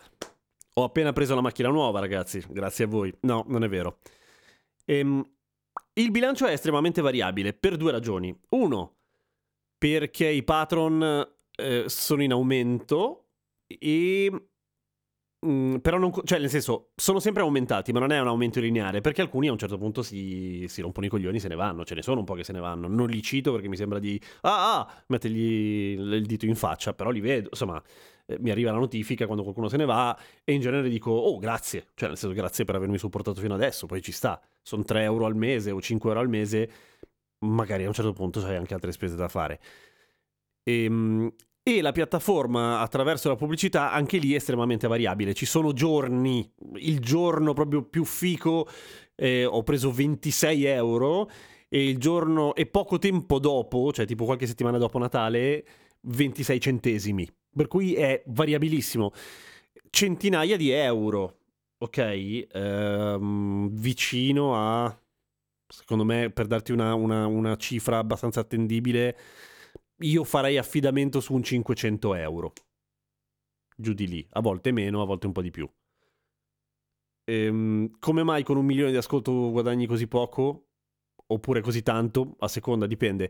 ho 0.74 0.84
appena 0.84 1.14
preso 1.14 1.36
la 1.36 1.42
macchina 1.42 1.70
nuova, 1.70 2.00
ragazzi, 2.00 2.44
grazie 2.50 2.86
a 2.86 2.88
voi. 2.88 3.14
No, 3.22 3.46
non 3.48 3.64
è 3.64 3.70
vero. 3.70 4.00
Ehm, 4.86 5.24
il 5.94 6.10
bilancio 6.10 6.48
è 6.48 6.54
estremamente 6.54 7.02
variabile 7.02 7.54
per 7.54 7.78
due 7.78 7.92
ragioni. 7.92 8.36
Uno, 8.50 8.96
perché 9.78 10.28
i 10.28 10.42
patron 10.42 11.28
eh, 11.56 11.84
sono 11.86 12.24
in 12.24 12.32
aumento 12.32 13.26
e... 13.68 14.49
Mm, 15.46 15.78
però 15.78 15.98
non... 15.98 16.12
Cioè, 16.24 16.40
nel 16.40 16.50
senso, 16.50 16.92
sono 16.96 17.20
sempre 17.20 17.42
aumentati, 17.44 17.92
ma 17.92 18.00
non 18.00 18.12
è 18.12 18.20
un 18.20 18.28
aumento 18.28 18.60
lineare, 18.60 19.02
perché 19.02 19.22
alcuni 19.22 19.48
a 19.48 19.52
un 19.52 19.58
certo 19.58 19.78
punto 19.78 20.02
si, 20.02 20.66
si 20.68 20.82
rompono 20.82 21.06
i 21.06 21.10
coglioni 21.10 21.38
e 21.38 21.40
se 21.40 21.48
ne 21.48 21.56
vanno. 21.56 21.86
Ce 21.86 21.96
ne 21.96 22.02
sono 22.02 22.20
un 22.20 22.26
po' 22.26 22.34
che 22.34 22.44
se 22.44 22.52
ne 22.54 22.60
vanno. 22.60 22.88
Non 22.88 23.08
li 23.08 23.22
cito 23.22 23.52
perché 23.52 23.68
mi 23.68 23.78
sembra 23.78 24.00
di... 24.00 24.20
Ah, 24.42 24.80
ah, 24.80 25.04
mettergli 25.08 25.98
il 25.98 26.26
dito 26.26 26.46
in 26.46 26.56
faccia, 26.56 26.94
però 26.94 27.10
li 27.10 27.22
vedo. 27.22 27.50
Insomma, 27.52 27.82
eh, 28.26 28.38
mi 28.40 28.52
arriva 28.52 28.72
la 28.72 28.78
notifica 28.78 29.26
quando 29.26 29.44
qualcuno 29.44 29.70
se 29.70 29.78
ne 29.78 29.86
va 29.86 30.18
e 30.44 30.54
in 30.54 30.62
genere 30.62 30.90
dico, 30.90 31.12
oh, 31.12 31.38
grazie. 31.38 31.88
Cioè, 31.96 32.10
nel 32.10 32.18
senso, 32.18 32.36
grazie 32.36 32.66
per 32.66 32.76
avermi 32.76 32.98
supportato 32.98 33.40
fino 33.40 33.54
adesso, 33.54 33.86
poi 33.86 34.02
ci 34.02 34.12
sta 34.12 34.42
sono 34.70 34.84
3 34.84 35.04
euro 35.04 35.26
al 35.26 35.36
mese 35.36 35.72
o 35.72 35.82
5 35.82 36.10
euro 36.10 36.22
al 36.22 36.30
mese, 36.30 36.70
magari 37.40 37.86
a 37.86 37.88
un 37.88 37.94
certo 37.94 38.14
punto 38.14 38.40
hai 38.46 38.56
anche 38.56 38.74
altre 38.74 38.92
spese 38.92 39.16
da 39.16 39.28
fare. 39.28 39.60
E, 40.64 40.84
ehm, 40.84 41.34
e 41.62 41.82
la 41.82 41.92
piattaforma 41.92 42.80
attraverso 42.80 43.30
la 43.30 43.36
pubblicità 43.36 43.92
anche 43.92 44.18
lì 44.18 44.34
è 44.34 44.38
estremamente 44.38 44.88
variabile. 44.88 45.34
Ci 45.34 45.46
sono 45.46 45.74
giorni, 45.74 46.50
il 46.76 47.00
giorno 47.00 47.54
proprio 47.54 47.84
più 47.84 48.06
fico 48.06 48.68
eh, 49.16 49.46
ho 49.46 49.64
preso 49.64 49.92
26 49.92 50.66
euro 50.66 51.30
e 51.68 51.88
il 51.88 51.98
giorno 51.98 52.56
e 52.56 52.66
poco 52.66 52.98
tempo 52.98 53.40
dopo, 53.40 53.92
cioè 53.92 54.06
tipo 54.06 54.26
qualche 54.26 54.48
settimana 54.48 54.78
dopo 54.78 54.98
Natale, 54.98 55.66
26 56.02 56.60
centesimi. 56.60 57.28
Per 57.56 57.68
cui 57.68 57.94
è 57.94 58.24
variabilissimo. 58.26 59.12
Centinaia 59.90 60.58
di 60.58 60.70
euro 60.70 61.40
ok, 61.80 62.48
ehm, 62.52 63.70
vicino 63.72 64.56
a, 64.56 65.02
secondo 65.68 66.04
me, 66.04 66.30
per 66.30 66.48
darti 66.48 66.72
una, 66.72 66.94
una, 66.94 67.26
una, 67.26 67.56
cifra 67.56 67.98
abbastanza 67.98 68.42
attendibile, 68.42 69.18
io 70.00 70.24
farei 70.24 70.58
affidamento 70.58 71.20
su 71.20 71.34
un 71.34 71.44
500 71.44 72.16
euro. 72.16 72.54
Giù 73.76 73.94
di 73.94 74.08
lì, 74.08 74.28
a 74.32 74.42
volte 74.42 74.72
meno, 74.72 75.02
a 75.02 75.06
volte 75.06 75.28
un 75.28 75.34
po' 75.34 75.42
di 75.42 75.52
più. 75.52 75.70
Ehm, 77.26 77.92
come 78.00 78.24
mai 78.24 78.44
con 78.44 78.58
un 78.58 78.66
milione 78.66 78.92
di 78.92 78.98
ascolto 78.98 79.52
guadagni 79.52 79.86
così 79.86 80.08
poco? 80.08 80.68
Oppure 81.28 81.62
così 81.62 81.84
tanto? 81.84 82.36
A 82.40 82.48
seconda, 82.48 82.88
dipende 82.88 83.30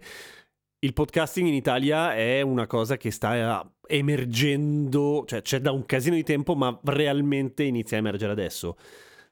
il 0.81 0.93
podcasting 0.93 1.47
in 1.47 1.53
Italia 1.53 2.15
è 2.15 2.41
una 2.41 2.65
cosa 2.65 2.95
che 2.95 3.11
sta 3.11 3.69
emergendo, 3.85 5.25
cioè 5.27 5.41
c'è 5.41 5.59
da 5.59 5.71
un 5.71 5.85
casino 5.85 6.15
di 6.15 6.23
tempo, 6.23 6.55
ma 6.55 6.77
realmente 6.85 7.63
inizia 7.63 7.97
a 7.97 7.99
emergere 7.99 8.31
adesso. 8.31 8.77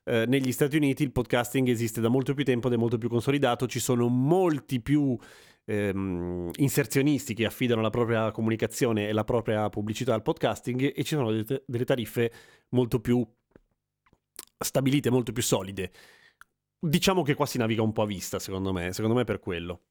Eh, 0.03 0.25
negli 0.27 0.51
Stati 0.51 0.75
Uniti 0.75 1.03
il 1.03 1.13
podcasting 1.13 1.69
esiste 1.69 2.01
da 2.01 2.09
molto 2.09 2.33
più 2.33 2.43
tempo 2.43 2.67
ed 2.67 2.73
è 2.73 2.77
molto 2.77 2.97
più 2.97 3.07
consolidato, 3.07 3.65
ci 3.65 3.79
sono 3.79 4.09
molti 4.09 4.81
più 4.81 5.17
ehm, 5.67 6.51
inserzionisti 6.55 7.33
che 7.33 7.45
affidano 7.45 7.81
la 7.81 7.89
propria 7.89 8.31
comunicazione 8.31 9.07
e 9.07 9.11
la 9.11 9.23
propria 9.23 9.69
pubblicità 9.69 10.13
al 10.13 10.21
podcasting 10.21 10.93
e 10.95 11.03
ci 11.03 11.15
sono 11.15 11.31
delle, 11.31 11.63
delle 11.65 11.85
tariffe 11.85 12.31
molto 12.69 12.99
più 12.99 13.25
stabilite, 14.57 15.09
molto 15.09 15.31
più 15.31 15.43
solide. 15.43 15.91
Diciamo 16.79 17.23
che 17.23 17.35
qua 17.35 17.45
si 17.45 17.57
naviga 17.57 17.81
un 17.81 17.91
po' 17.91 18.03
a 18.03 18.05
vista, 18.05 18.39
secondo 18.39 18.71
me, 18.71 18.93
secondo 18.93 19.15
me 19.15 19.23
per 19.23 19.39
quello. 19.39 19.81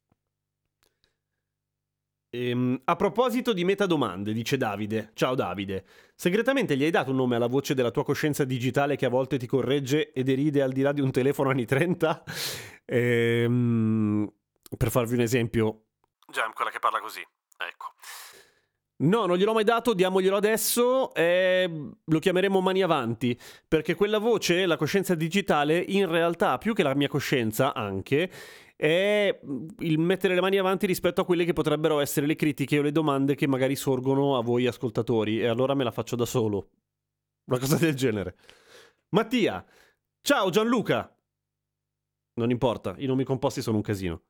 Ehm, 2.30 2.80
a 2.84 2.96
proposito 2.96 3.52
di 3.52 3.64
metadomande, 3.64 4.32
dice 4.32 4.56
Davide. 4.56 5.10
Ciao 5.14 5.34
Davide. 5.34 5.84
Segretamente 6.14 6.76
gli 6.76 6.84
hai 6.84 6.90
dato 6.90 7.10
un 7.10 7.16
nome 7.16 7.36
alla 7.36 7.46
voce 7.46 7.74
della 7.74 7.90
tua 7.90 8.04
coscienza 8.04 8.44
digitale 8.44 8.96
che 8.96 9.06
a 9.06 9.10
volte 9.10 9.36
ti 9.38 9.46
corregge 9.46 10.12
e 10.12 10.22
deride 10.22 10.62
al 10.62 10.72
di 10.72 10.82
là 10.82 10.92
di 10.92 11.00
un 11.00 11.10
telefono 11.10 11.50
anni 11.50 11.64
30? 11.64 12.24
Ehm, 12.88 14.30
per 14.76 14.90
farvi 14.90 15.14
un 15.14 15.20
esempio. 15.20 15.84
Già, 16.30 16.50
quella 16.54 16.70
che 16.70 16.78
parla 16.78 17.00
così. 17.00 17.20
Ecco. 17.20 17.94
No, 18.98 19.26
non 19.26 19.36
gliel'ho 19.36 19.52
mai 19.52 19.64
dato, 19.64 19.92
diamoglielo 19.92 20.36
adesso 20.36 21.12
e 21.12 21.90
lo 22.02 22.18
chiameremo 22.18 22.62
mani 22.62 22.82
avanti, 22.82 23.38
perché 23.68 23.94
quella 23.94 24.18
voce, 24.18 24.64
la 24.64 24.78
coscienza 24.78 25.14
digitale, 25.14 25.78
in 25.78 26.08
realtà, 26.08 26.56
più 26.56 26.72
che 26.72 26.82
la 26.82 26.94
mia 26.94 27.08
coscienza 27.08 27.74
anche, 27.74 28.30
è 28.74 29.38
il 29.80 29.98
mettere 29.98 30.34
le 30.34 30.40
mani 30.40 30.58
avanti 30.58 30.86
rispetto 30.86 31.20
a 31.20 31.24
quelle 31.26 31.44
che 31.44 31.52
potrebbero 31.52 32.00
essere 32.00 32.26
le 32.26 32.36
critiche 32.36 32.78
o 32.78 32.82
le 32.82 32.92
domande 32.92 33.34
che 33.34 33.46
magari 33.46 33.76
sorgono 33.76 34.38
a 34.38 34.42
voi 34.42 34.66
ascoltatori 34.66 35.40
e 35.40 35.46
allora 35.46 35.74
me 35.74 35.84
la 35.84 35.90
faccio 35.90 36.16
da 36.16 36.26
solo. 36.26 36.70
Una 37.50 37.58
cosa 37.58 37.76
del 37.76 37.94
genere. 37.94 38.36
Mattia, 39.10 39.64
ciao 40.22 40.50
Gianluca. 40.50 41.14
Non 42.34 42.50
importa, 42.50 42.94
i 42.98 43.06
nomi 43.06 43.24
composti 43.24 43.62
sono 43.62 43.76
un 43.76 43.82
casino. 43.82 44.22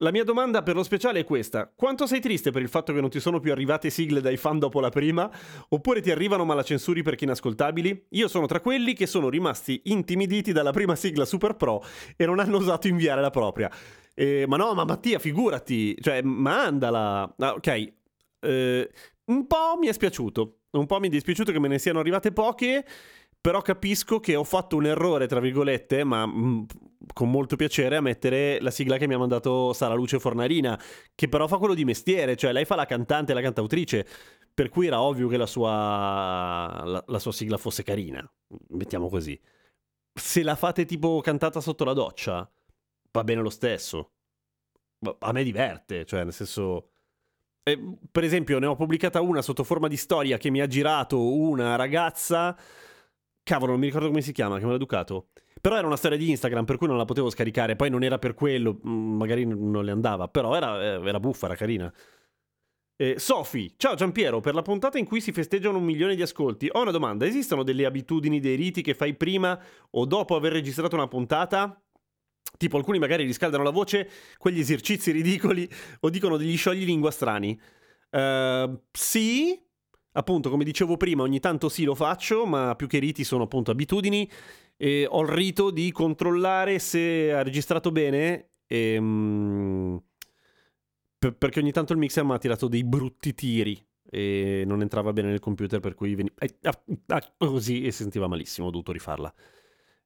La 0.00 0.12
mia 0.12 0.22
domanda 0.22 0.62
per 0.62 0.76
lo 0.76 0.84
speciale 0.84 1.18
è 1.18 1.24
questa. 1.24 1.72
Quanto 1.74 2.06
sei 2.06 2.20
triste 2.20 2.52
per 2.52 2.62
il 2.62 2.68
fatto 2.68 2.92
che 2.92 3.00
non 3.00 3.10
ti 3.10 3.18
sono 3.18 3.40
più 3.40 3.50
arrivate 3.50 3.90
sigle 3.90 4.20
dai 4.20 4.36
fan 4.36 4.60
dopo 4.60 4.78
la 4.78 4.90
prima? 4.90 5.28
Oppure 5.70 6.00
ti 6.00 6.12
arrivano 6.12 6.44
ma 6.44 6.54
la 6.54 6.62
censuri 6.62 7.02
perché 7.02 7.24
inascoltabili? 7.24 8.06
Io 8.10 8.28
sono 8.28 8.46
tra 8.46 8.60
quelli 8.60 8.92
che 8.92 9.08
sono 9.08 9.28
rimasti 9.28 9.80
intimiditi 9.86 10.52
dalla 10.52 10.70
prima 10.70 10.94
sigla 10.94 11.24
Super 11.24 11.56
Pro 11.56 11.82
e 12.16 12.26
non 12.26 12.38
hanno 12.38 12.58
osato 12.58 12.86
inviare 12.86 13.20
la 13.20 13.30
propria. 13.30 13.68
Eh, 14.14 14.44
ma 14.46 14.56
no, 14.56 14.72
ma 14.72 14.84
Mattia, 14.84 15.18
figurati, 15.18 16.00
cioè, 16.00 16.22
mandala. 16.22 17.34
Ah, 17.36 17.54
ok, 17.54 17.92
eh, 18.38 18.90
un 19.24 19.46
po' 19.48 19.78
mi 19.80 19.88
è 19.88 19.92
spiaciuto. 19.92 20.58
Un 20.70 20.86
po' 20.86 21.00
mi 21.00 21.08
è 21.08 21.10
dispiaciuto 21.10 21.50
che 21.50 21.58
me 21.58 21.66
ne 21.66 21.80
siano 21.80 21.98
arrivate 21.98 22.30
poche 22.30 22.84
però 23.40 23.62
capisco 23.62 24.20
che 24.20 24.34
ho 24.34 24.44
fatto 24.44 24.76
un 24.76 24.86
errore, 24.86 25.26
tra 25.26 25.40
virgolette, 25.40 26.04
ma 26.04 26.26
mh, 26.26 26.38
mm, 26.38 26.62
con 27.12 27.30
molto 27.30 27.56
piacere 27.56 27.96
a 27.96 28.00
mettere 28.00 28.60
la 28.60 28.70
sigla 28.70 28.96
che 28.96 29.06
mi 29.06 29.14
ha 29.14 29.18
mandato 29.18 29.72
Sara 29.72 29.94
Luce 29.94 30.18
Fornarina, 30.18 30.80
che 31.14 31.28
però 31.28 31.46
fa 31.46 31.58
quello 31.58 31.74
di 31.74 31.84
mestiere, 31.84 32.36
cioè 32.36 32.52
lei 32.52 32.64
fa 32.64 32.74
la 32.74 32.86
cantante 32.86 33.32
e 33.32 33.34
la 33.34 33.40
cantautrice, 33.40 34.06
per 34.52 34.68
cui 34.68 34.86
era 34.88 35.00
ovvio 35.00 35.28
che 35.28 35.36
la 35.36 35.46
sua, 35.46 36.82
la, 36.84 37.04
la 37.06 37.18
sua 37.18 37.32
sigla 37.32 37.56
fosse 37.56 37.82
carina, 37.84 38.28
mettiamo 38.70 39.08
così. 39.08 39.40
Se 40.12 40.42
la 40.42 40.56
fate 40.56 40.84
tipo 40.84 41.20
cantata 41.20 41.60
sotto 41.60 41.84
la 41.84 41.92
doccia, 41.92 42.50
va 43.12 43.24
bene 43.24 43.40
lo 43.40 43.50
stesso. 43.50 44.12
A 45.20 45.32
me 45.32 45.44
diverte, 45.44 46.04
cioè 46.04 46.24
nel 46.24 46.32
senso... 46.32 46.90
Eh, 47.62 47.78
per 48.10 48.24
esempio, 48.24 48.58
ne 48.58 48.66
ho 48.66 48.74
pubblicata 48.74 49.20
una 49.20 49.42
sotto 49.42 49.62
forma 49.62 49.86
di 49.86 49.96
storia 49.96 50.38
che 50.38 50.50
mi 50.50 50.60
ha 50.60 50.66
girato 50.66 51.34
una 51.34 51.76
ragazza 51.76 52.56
Cavolo, 53.48 53.70
non 53.70 53.80
mi 53.80 53.86
ricordo 53.86 54.08
come 54.08 54.20
si 54.20 54.32
chiama, 54.32 54.58
che 54.58 54.64
me 54.64 54.72
l'ha 54.72 54.76
educato. 54.76 55.28
Però 55.58 55.74
era 55.74 55.86
una 55.86 55.96
storia 55.96 56.18
di 56.18 56.28
Instagram, 56.28 56.66
per 56.66 56.76
cui 56.76 56.86
non 56.86 56.98
la 56.98 57.06
potevo 57.06 57.30
scaricare. 57.30 57.76
Poi 57.76 57.88
non 57.88 58.02
era 58.02 58.18
per 58.18 58.34
quello, 58.34 58.78
mm, 58.86 59.16
magari 59.16 59.46
non 59.46 59.82
le 59.82 59.90
andava. 59.90 60.28
Però 60.28 60.54
era, 60.54 60.82
eh, 60.82 61.08
era 61.08 61.18
buffa, 61.18 61.46
era 61.46 61.54
carina. 61.54 61.90
Eh, 62.94 63.14
Sofi, 63.18 63.72
ciao 63.78 63.94
Giampiero, 63.94 64.40
per 64.40 64.52
la 64.52 64.60
puntata 64.60 64.98
in 64.98 65.06
cui 65.06 65.22
si 65.22 65.32
festeggiano 65.32 65.78
un 65.78 65.84
milione 65.84 66.14
di 66.14 66.20
ascolti, 66.20 66.68
ho 66.70 66.82
una 66.82 66.90
domanda. 66.90 67.24
Esistono 67.24 67.62
delle 67.62 67.86
abitudini, 67.86 68.38
dei 68.38 68.54
riti 68.54 68.82
che 68.82 68.92
fai 68.92 69.14
prima 69.14 69.58
o 69.92 70.04
dopo 70.04 70.36
aver 70.36 70.52
registrato 70.52 70.94
una 70.94 71.08
puntata? 71.08 71.80
Tipo 72.58 72.76
alcuni 72.76 72.98
magari 72.98 73.24
riscaldano 73.24 73.62
la 73.62 73.70
voce, 73.70 74.10
quegli 74.36 74.58
esercizi 74.60 75.10
ridicoli 75.10 75.66
o 76.00 76.10
dicono 76.10 76.36
degli 76.36 76.56
sciogli 76.56 76.84
lingua 76.84 77.10
strani. 77.10 77.58
Uh, 78.10 78.78
sì, 78.92 79.58
appunto, 80.12 80.50
come 80.50 80.64
dicevo 80.64 80.96
prima, 80.96 81.22
ogni 81.22 81.40
tanto 81.40 81.68
sì 81.68 81.84
lo 81.84 81.94
faccio, 81.94 82.46
ma 82.46 82.74
più 82.76 82.86
che 82.86 82.98
riti 82.98 83.24
sono 83.24 83.44
appunto 83.44 83.70
abitudini. 83.70 84.30
E 84.76 85.06
ho 85.08 85.22
il 85.22 85.28
rito 85.28 85.70
di 85.70 85.90
controllare 85.90 86.78
se 86.78 87.32
ha 87.32 87.42
registrato 87.42 87.90
bene. 87.90 88.50
E, 88.66 88.96
um, 88.96 90.00
per, 91.18 91.34
perché 91.36 91.60
ogni 91.60 91.72
tanto 91.72 91.92
il 91.92 91.98
mixer 91.98 92.24
mi 92.24 92.32
ha 92.32 92.38
tirato 92.38 92.68
dei 92.68 92.84
brutti 92.84 93.34
tiri 93.34 93.84
e 94.10 94.62
non 94.66 94.80
entrava 94.80 95.12
bene 95.12 95.28
nel 95.28 95.40
computer, 95.40 95.80
per 95.80 95.94
cui 95.94 96.14
veniva 96.14 96.34
così 97.36 97.84
e 97.84 97.90
si 97.90 98.02
sentiva 98.02 98.28
malissimo. 98.28 98.68
Ho 98.68 98.70
dovuto 98.70 98.92
rifarla. 98.92 99.32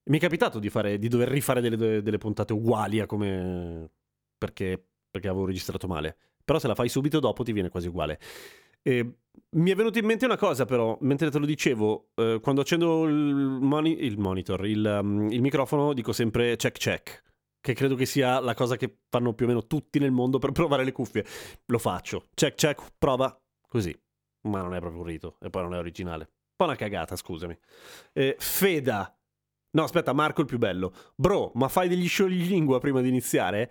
Mi 0.05 0.17
è 0.17 0.21
capitato 0.21 0.59
di, 0.59 0.71
fare, 0.71 0.99
di 0.99 1.09
dover 1.09 1.29
rifare 1.29 1.61
delle, 1.61 2.03
delle, 2.03 2.19
puntate 2.19 2.53
uguali 2.53 2.99
a 2.99 3.07
come. 3.07 3.91
Perché, 4.37 4.85
perché 5.11 5.29
avevo 5.29 5.45
registrato 5.45 5.87
male. 5.87 6.17
Però 6.45 6.59
se 6.59 6.67
la 6.67 6.75
fai 6.75 6.89
subito 6.89 7.21
dopo 7.21 7.45
ti 7.45 7.53
viene 7.53 7.69
quasi 7.69 7.87
uguale. 7.87 8.19
E 8.83 9.17
mi 9.55 9.71
è 9.71 9.75
venuta 9.75 9.99
in 9.99 10.07
mente 10.07 10.25
una 10.25 10.37
cosa 10.37 10.65
però, 10.65 10.97
mentre 11.03 11.31
te 11.31 11.39
lo 11.39 11.47
dicevo, 11.47 12.11
eh, 12.15 12.39
quando 12.43 12.63
accendo 12.63 13.05
il, 13.05 13.15
moni- 13.15 14.03
il 14.03 14.19
monitor, 14.19 14.67
il, 14.67 14.99
um, 15.01 15.31
il, 15.31 15.41
microfono, 15.41 15.93
dico 15.93 16.13
sempre 16.13 16.57
check 16.57 16.79
check, 16.79 17.23
che 17.61 17.75
credo 17.75 17.95
che 17.95 18.07
sia 18.07 18.41
la 18.41 18.55
cosa 18.55 18.77
che 18.77 19.01
fanno 19.09 19.35
più 19.35 19.45
o 19.47 19.49
meno 19.49 19.67
tutti 19.67 19.99
nel 19.99 20.11
mondo 20.11 20.39
per 20.39 20.53
provare 20.53 20.85
le 20.85 20.93
cuffie. 20.93 21.25
Lo 21.67 21.79
faccio, 21.79 22.29
check 22.35 22.55
check, 22.57 22.93
prova, 22.99 23.39
così. 23.69 23.95
Ma 24.49 24.61
non 24.63 24.75
è 24.75 24.81
proprio 24.81 25.03
un 25.03 25.07
rito, 25.07 25.37
e 25.41 25.51
poi 25.51 25.63
non 25.63 25.75
è 25.75 25.79
originale. 25.79 26.25
Un 26.25 26.57
po' 26.57 26.65
una 26.65 26.77
cagata, 26.77 27.15
scusami. 27.15 27.57
Eh, 28.13 28.37
Feda. 28.39 29.17
No, 29.75 29.85
aspetta, 29.85 30.13
Marco 30.13 30.41
il 30.41 30.47
più 30.47 30.59
bello. 30.59 30.93
Bro, 31.15 31.53
ma 31.55 31.69
fai 31.69 31.89
degli 31.89 32.09
scioglilingua 32.09 32.79
prima 32.79 33.01
di 33.01 33.09
iniziare? 33.09 33.71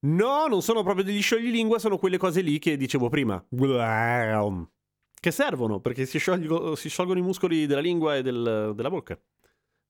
No, 0.00 0.46
non 0.46 0.62
sono 0.62 0.82
proprio 0.82 1.04
degli 1.04 1.22
scioglilingua, 1.22 1.78
sono 1.78 1.98
quelle 1.98 2.18
cose 2.18 2.40
lì 2.40 2.58
che 2.58 2.76
dicevo 2.76 3.08
prima. 3.08 3.44
Che 5.18 5.30
servono 5.30 5.80
perché 5.80 6.06
si, 6.06 6.18
sciolgo, 6.18 6.76
si 6.76 6.88
sciolgono 6.88 7.18
i 7.18 7.22
muscoli 7.22 7.66
della 7.66 7.80
lingua 7.80 8.16
e 8.16 8.22
del, 8.22 8.72
della 8.74 8.90
bocca. 8.90 9.18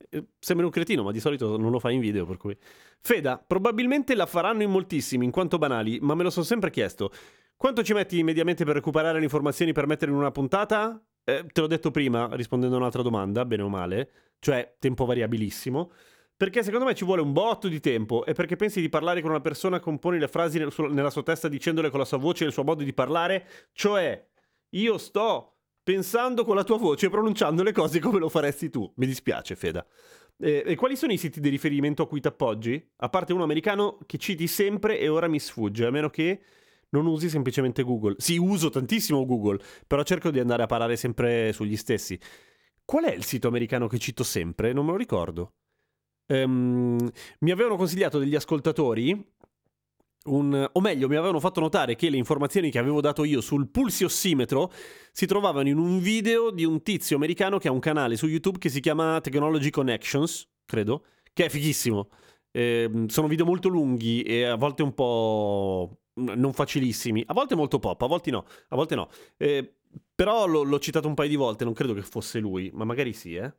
Eh, 0.08 0.28
sembra 0.38 0.66
un 0.66 0.72
cretino, 0.72 1.02
ma 1.02 1.12
di 1.12 1.20
solito 1.20 1.56
non 1.56 1.70
lo 1.70 1.78
fai 1.78 1.94
in 1.94 2.00
video, 2.00 2.24
per 2.24 2.36
cui... 2.36 2.56
Feda, 3.00 3.42
probabilmente 3.44 4.14
la 4.14 4.26
faranno 4.26 4.62
in 4.62 4.70
moltissimi, 4.70 5.24
in 5.24 5.30
quanto 5.30 5.58
banali, 5.58 5.98
ma 6.00 6.14
me 6.14 6.22
lo 6.22 6.30
sono 6.30 6.44
sempre 6.44 6.70
chiesto. 6.70 7.10
Quanto 7.56 7.82
ci 7.82 7.92
metti 7.92 8.22
mediamente 8.22 8.64
per 8.64 8.74
recuperare 8.74 9.18
le 9.18 9.24
informazioni 9.24 9.72
per 9.72 9.86
mettere 9.86 10.10
in 10.10 10.16
una 10.16 10.30
puntata? 10.30 11.02
Eh, 11.24 11.44
te 11.52 11.60
l'ho 11.60 11.66
detto 11.66 11.90
prima, 11.90 12.28
rispondendo 12.32 12.76
a 12.76 12.78
un'altra 12.78 13.02
domanda, 13.02 13.44
bene 13.44 13.62
o 13.62 13.68
male, 13.68 14.10
cioè 14.38 14.76
tempo 14.78 15.04
variabilissimo. 15.04 15.90
Perché 16.36 16.62
secondo 16.62 16.84
me 16.84 16.94
ci 16.94 17.06
vuole 17.06 17.22
un 17.22 17.32
botto 17.32 17.66
di 17.66 17.80
tempo 17.80 18.26
e 18.26 18.34
perché 18.34 18.56
pensi 18.56 18.82
di 18.82 18.90
parlare 18.90 19.22
con 19.22 19.30
una 19.30 19.40
persona, 19.40 19.80
componi 19.80 20.18
le 20.18 20.28
frasi 20.28 20.58
nel 20.58 20.70
suo, 20.70 20.86
nella 20.86 21.08
sua 21.08 21.22
testa 21.22 21.48
dicendole 21.48 21.88
con 21.88 21.98
la 21.98 22.04
sua 22.04 22.18
voce 22.18 22.44
e 22.44 22.48
il 22.48 22.52
suo 22.52 22.62
modo 22.62 22.82
di 22.82 22.92
parlare, 22.92 23.46
cioè 23.72 24.22
io 24.70 24.98
sto 24.98 25.54
pensando 25.82 26.44
con 26.44 26.54
la 26.54 26.64
tua 26.64 26.76
voce 26.76 27.06
e 27.06 27.10
pronunciando 27.10 27.62
le 27.62 27.72
cose 27.72 28.00
come 28.00 28.18
lo 28.18 28.28
faresti 28.28 28.68
tu. 28.68 28.92
Mi 28.96 29.06
dispiace, 29.06 29.56
Feda. 29.56 29.86
E, 30.38 30.62
e, 30.66 30.74
quali 30.74 30.94
sono 30.96 31.12
i 31.12 31.16
siti 31.16 31.40
di 31.40 31.48
riferimento 31.48 32.02
a 32.02 32.06
cui 32.06 32.20
ti 32.20 32.28
appoggi? 32.28 32.86
A 32.96 33.08
parte 33.08 33.32
uno 33.32 33.44
americano 33.44 33.98
che 34.04 34.18
citi 34.18 34.46
sempre 34.46 34.98
e 34.98 35.08
ora 35.08 35.28
mi 35.28 35.38
sfugge, 35.38 35.86
a 35.86 35.90
meno 35.90 36.10
che 36.10 36.42
non 36.90 37.06
usi 37.06 37.30
semplicemente 37.30 37.82
Google. 37.82 38.16
Sì, 38.18 38.36
uso 38.36 38.68
tantissimo 38.68 39.24
Google, 39.24 39.58
però 39.86 40.02
cerco 40.02 40.30
di 40.30 40.38
andare 40.38 40.64
a 40.64 40.66
parare 40.66 40.96
sempre 40.96 41.52
sugli 41.52 41.76
stessi. 41.76 42.20
Qual 42.84 43.04
è 43.04 43.14
il 43.14 43.24
sito 43.24 43.48
americano 43.48 43.86
che 43.86 43.98
cito 43.98 44.22
sempre? 44.22 44.74
Non 44.74 44.84
me 44.84 44.90
lo 44.90 44.98
ricordo. 44.98 45.52
Um, 46.28 47.08
mi 47.40 47.50
avevano 47.50 47.76
consigliato 47.76 48.18
degli 48.18 48.34
ascoltatori, 48.34 49.34
un, 50.26 50.68
o 50.72 50.80
meglio, 50.80 51.08
mi 51.08 51.14
avevano 51.14 51.38
fatto 51.40 51.60
notare 51.60 51.94
che 51.94 52.10
le 52.10 52.16
informazioni 52.16 52.70
che 52.70 52.78
avevo 52.78 53.00
dato 53.00 53.24
io 53.24 53.40
sul 53.40 53.68
pulsiossimetro 53.68 54.72
si 55.12 55.26
trovavano 55.26 55.68
in 55.68 55.78
un 55.78 56.00
video 56.00 56.50
di 56.50 56.64
un 56.64 56.82
tizio 56.82 57.16
americano 57.16 57.58
che 57.58 57.68
ha 57.68 57.72
un 57.72 57.78
canale 57.78 58.16
su 58.16 58.26
YouTube 58.26 58.58
che 58.58 58.68
si 58.68 58.80
chiama 58.80 59.20
Technology 59.20 59.70
Connections, 59.70 60.48
credo, 60.64 61.04
che 61.32 61.44
è 61.44 61.48
fighissimo. 61.48 62.08
Eh, 62.50 63.04
sono 63.06 63.28
video 63.28 63.44
molto 63.44 63.68
lunghi 63.68 64.22
e 64.22 64.44
a 64.44 64.56
volte 64.56 64.82
un 64.82 64.94
po' 64.94 66.00
non 66.14 66.52
facilissimi, 66.54 67.22
a 67.26 67.34
volte 67.34 67.54
molto 67.54 67.78
pop, 67.78 68.00
a 68.02 68.06
volte 68.06 68.30
no, 68.30 68.46
a 68.68 68.76
volte 68.76 68.94
no. 68.94 69.08
Eh, 69.36 69.74
però 70.14 70.46
l'ho, 70.46 70.62
l'ho 70.62 70.78
citato 70.78 71.06
un 71.06 71.14
paio 71.14 71.28
di 71.28 71.36
volte, 71.36 71.64
non 71.64 71.74
credo 71.74 71.94
che 71.94 72.02
fosse 72.02 72.38
lui, 72.38 72.70
ma 72.72 72.84
magari 72.84 73.12
sì, 73.12 73.34
eh. 73.34 73.52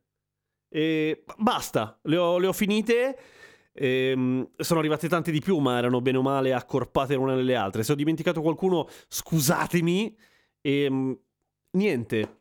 E 0.70 1.24
basta, 1.38 2.00
le 2.04 2.18
ho, 2.18 2.38
le 2.38 2.48
ho 2.48 2.54
finite. 2.54 3.18
Ehm, 3.74 4.50
sono 4.58 4.80
arrivate 4.80 5.08
tante 5.08 5.32
di 5.32 5.40
più, 5.40 5.58
ma 5.60 5.78
erano 5.78 6.02
bene 6.02 6.18
o 6.18 6.22
male 6.22 6.54
accorpate 6.54 7.16
l'una 7.16 7.36
nelle 7.36 7.56
altre. 7.56 7.84
Se 7.84 7.92
ho 7.92 7.96
dimenticato 7.96 8.42
qualcuno, 8.42 8.88
scusatemi. 9.08 10.18
E 10.62 10.84
ehm, 10.84 11.20
niente. 11.72 12.40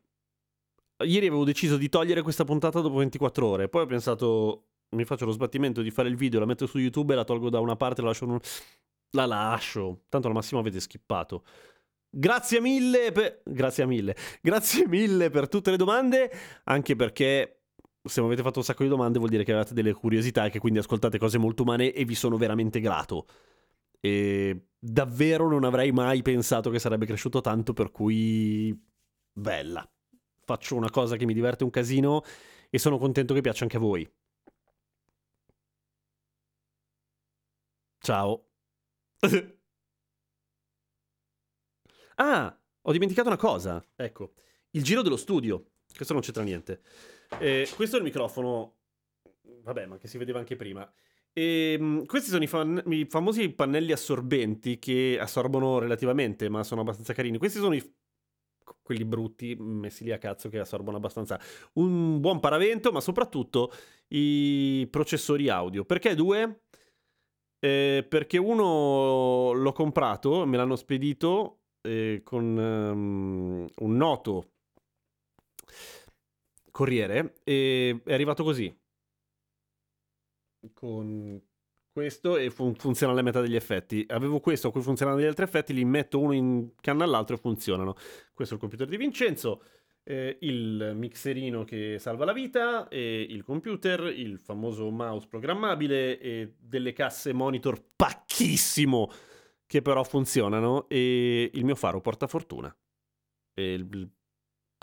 Ieri 1.04 1.26
avevo 1.26 1.44
deciso 1.44 1.76
di 1.76 1.88
togliere 1.90 2.22
questa 2.22 2.44
puntata 2.44 2.80
dopo 2.80 2.96
24 2.96 3.46
ore. 3.46 3.68
Poi 3.68 3.82
ho 3.82 3.86
pensato, 3.86 4.68
mi 4.90 5.04
faccio 5.04 5.26
lo 5.26 5.32
sbattimento 5.32 5.82
di 5.82 5.90
fare 5.90 6.08
il 6.08 6.16
video, 6.16 6.40
la 6.40 6.46
metto 6.46 6.66
su 6.66 6.78
YouTube 6.78 7.12
e 7.12 7.16
la 7.16 7.24
tolgo 7.24 7.50
da 7.50 7.60
una 7.60 7.76
parte, 7.76 8.00
la 8.00 8.08
lascio. 8.08 8.26
Un... 8.26 8.38
La 9.10 9.26
lascio. 9.26 10.04
Tanto 10.08 10.28
al 10.28 10.34
massimo 10.34 10.60
avete 10.60 10.80
skippato. 10.80 11.44
Grazie 12.08 12.60
mille 12.60 13.12
per... 13.12 13.42
Grazie 13.44 13.84
mille. 13.84 14.16
Grazie 14.40 14.88
mille 14.88 15.28
per 15.28 15.48
tutte 15.48 15.70
le 15.70 15.76
domande, 15.76 16.30
anche 16.64 16.96
perché 16.96 17.55
se 18.06 18.20
mi 18.20 18.26
avete 18.26 18.42
fatto 18.42 18.58
un 18.58 18.64
sacco 18.64 18.82
di 18.82 18.88
domande 18.88 19.18
vuol 19.18 19.30
dire 19.30 19.44
che 19.44 19.52
avete 19.52 19.74
delle 19.74 19.92
curiosità 19.92 20.46
e 20.46 20.50
che 20.50 20.58
quindi 20.58 20.78
ascoltate 20.78 21.18
cose 21.18 21.38
molto 21.38 21.62
umane 21.62 21.92
e 21.92 22.04
vi 22.04 22.14
sono 22.14 22.36
veramente 22.36 22.80
grato. 22.80 23.26
E 24.00 24.68
davvero 24.78 25.48
non 25.48 25.64
avrei 25.64 25.92
mai 25.92 26.22
pensato 26.22 26.70
che 26.70 26.78
sarebbe 26.78 27.06
cresciuto 27.06 27.40
tanto, 27.40 27.72
per 27.72 27.90
cui 27.90 28.78
bella. 29.32 29.88
Faccio 30.44 30.76
una 30.76 30.90
cosa 30.90 31.16
che 31.16 31.26
mi 31.26 31.34
diverte 31.34 31.64
un 31.64 31.70
casino 31.70 32.22
e 32.70 32.78
sono 32.78 32.98
contento 32.98 33.34
che 33.34 33.40
piaccia 33.40 33.64
anche 33.64 33.76
a 33.76 33.80
voi. 33.80 34.08
Ciao. 37.98 38.46
ah, 42.16 42.60
ho 42.82 42.92
dimenticato 42.92 43.28
una 43.28 43.36
cosa. 43.36 43.84
Ecco, 43.96 44.34
il 44.70 44.84
giro 44.84 45.02
dello 45.02 45.16
studio. 45.16 45.72
Questo 45.94 46.12
non 46.12 46.22
c'entra 46.22 46.44
niente. 46.44 46.82
Eh, 47.38 47.68
questo 47.74 47.96
è 47.96 47.98
il 47.98 48.04
microfono, 48.04 48.76
vabbè, 49.62 49.86
ma 49.86 49.98
che 49.98 50.08
si 50.08 50.18
vedeva 50.18 50.38
anche 50.38 50.56
prima. 50.56 50.90
E, 51.32 51.76
ehm, 51.78 52.06
questi 52.06 52.30
sono 52.30 52.44
i, 52.44 52.46
fan, 52.46 52.82
i, 52.86 53.04
famosi 53.04 53.50
pannelli 53.50 53.92
assorbenti 53.92 54.78
che 54.78 55.18
assorbono 55.20 55.78
relativamente, 55.78 56.48
ma 56.48 56.64
sono 56.64 56.80
abbastanza 56.80 57.12
carini. 57.12 57.38
Questi 57.38 57.58
sono 57.58 57.74
i, 57.74 57.94
quelli 58.82 59.04
brutti, 59.04 59.54
messi 59.56 60.04
lì 60.04 60.12
a 60.12 60.18
cazzo, 60.18 60.48
che 60.48 60.58
assorbono 60.58 60.96
abbastanza. 60.96 61.38
Un 61.74 62.20
buon 62.20 62.40
paravento, 62.40 62.90
ma 62.92 63.00
soprattutto 63.00 63.70
i 64.08 64.86
processori 64.90 65.48
audio. 65.48 65.84
Perché 65.84 66.14
due? 66.14 66.62
Eh, 67.58 68.06
perché 68.08 68.38
uno 68.38 69.52
l'ho 69.52 69.72
comprato, 69.72 70.46
me 70.46 70.56
l'hanno 70.56 70.76
spedito 70.76 71.60
eh, 71.82 72.20
con 72.24 72.56
um, 72.56 73.66
un 73.76 73.96
noto 73.96 74.50
Corriere 76.76 77.36
e 77.42 78.02
è 78.04 78.12
arrivato 78.12 78.44
così. 78.44 78.78
Con 80.74 81.40
questo 81.90 82.36
e 82.36 82.50
fun- 82.50 82.74
funziona 82.74 83.14
la 83.14 83.22
metà 83.22 83.40
degli 83.40 83.56
effetti. 83.56 84.04
Avevo 84.08 84.40
questo 84.40 84.68
a 84.68 84.72
cui 84.72 84.82
funzionano 84.82 85.18
gli 85.18 85.24
altri 85.24 85.44
effetti, 85.44 85.72
li 85.72 85.86
metto 85.86 86.20
uno 86.20 86.32
in 86.34 86.72
canna 86.82 87.04
all'altro 87.04 87.34
e 87.34 87.38
funzionano. 87.38 87.94
Questo 88.34 88.52
è 88.52 88.56
il 88.56 88.60
computer 88.60 88.86
di 88.86 88.98
Vincenzo, 88.98 89.62
eh, 90.02 90.36
il 90.42 90.92
mixerino 90.94 91.64
che 91.64 91.96
salva 91.98 92.26
la 92.26 92.34
vita, 92.34 92.88
e 92.88 93.22
il 93.26 93.42
computer, 93.42 94.12
il 94.14 94.38
famoso 94.38 94.90
mouse 94.90 95.28
programmabile 95.28 96.20
e 96.20 96.56
delle 96.58 96.92
casse 96.92 97.32
monitor 97.32 97.82
pacchissimo 97.96 99.10
che 99.64 99.80
però 99.80 100.04
funzionano 100.04 100.86
e 100.90 101.50
il 101.54 101.64
mio 101.64 101.74
faro 101.74 102.02
porta 102.02 102.26
fortuna. 102.26 102.76
E 103.54 103.72
il 103.72 104.10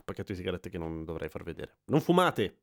pacchetto 0.04 0.32
di 0.32 0.38
sigarette 0.38 0.70
che 0.70 0.78
non 0.78 1.04
dovrei 1.04 1.30
far 1.30 1.44
vedere. 1.44 1.80
Non 1.86 2.02
fumate! 2.02 2.63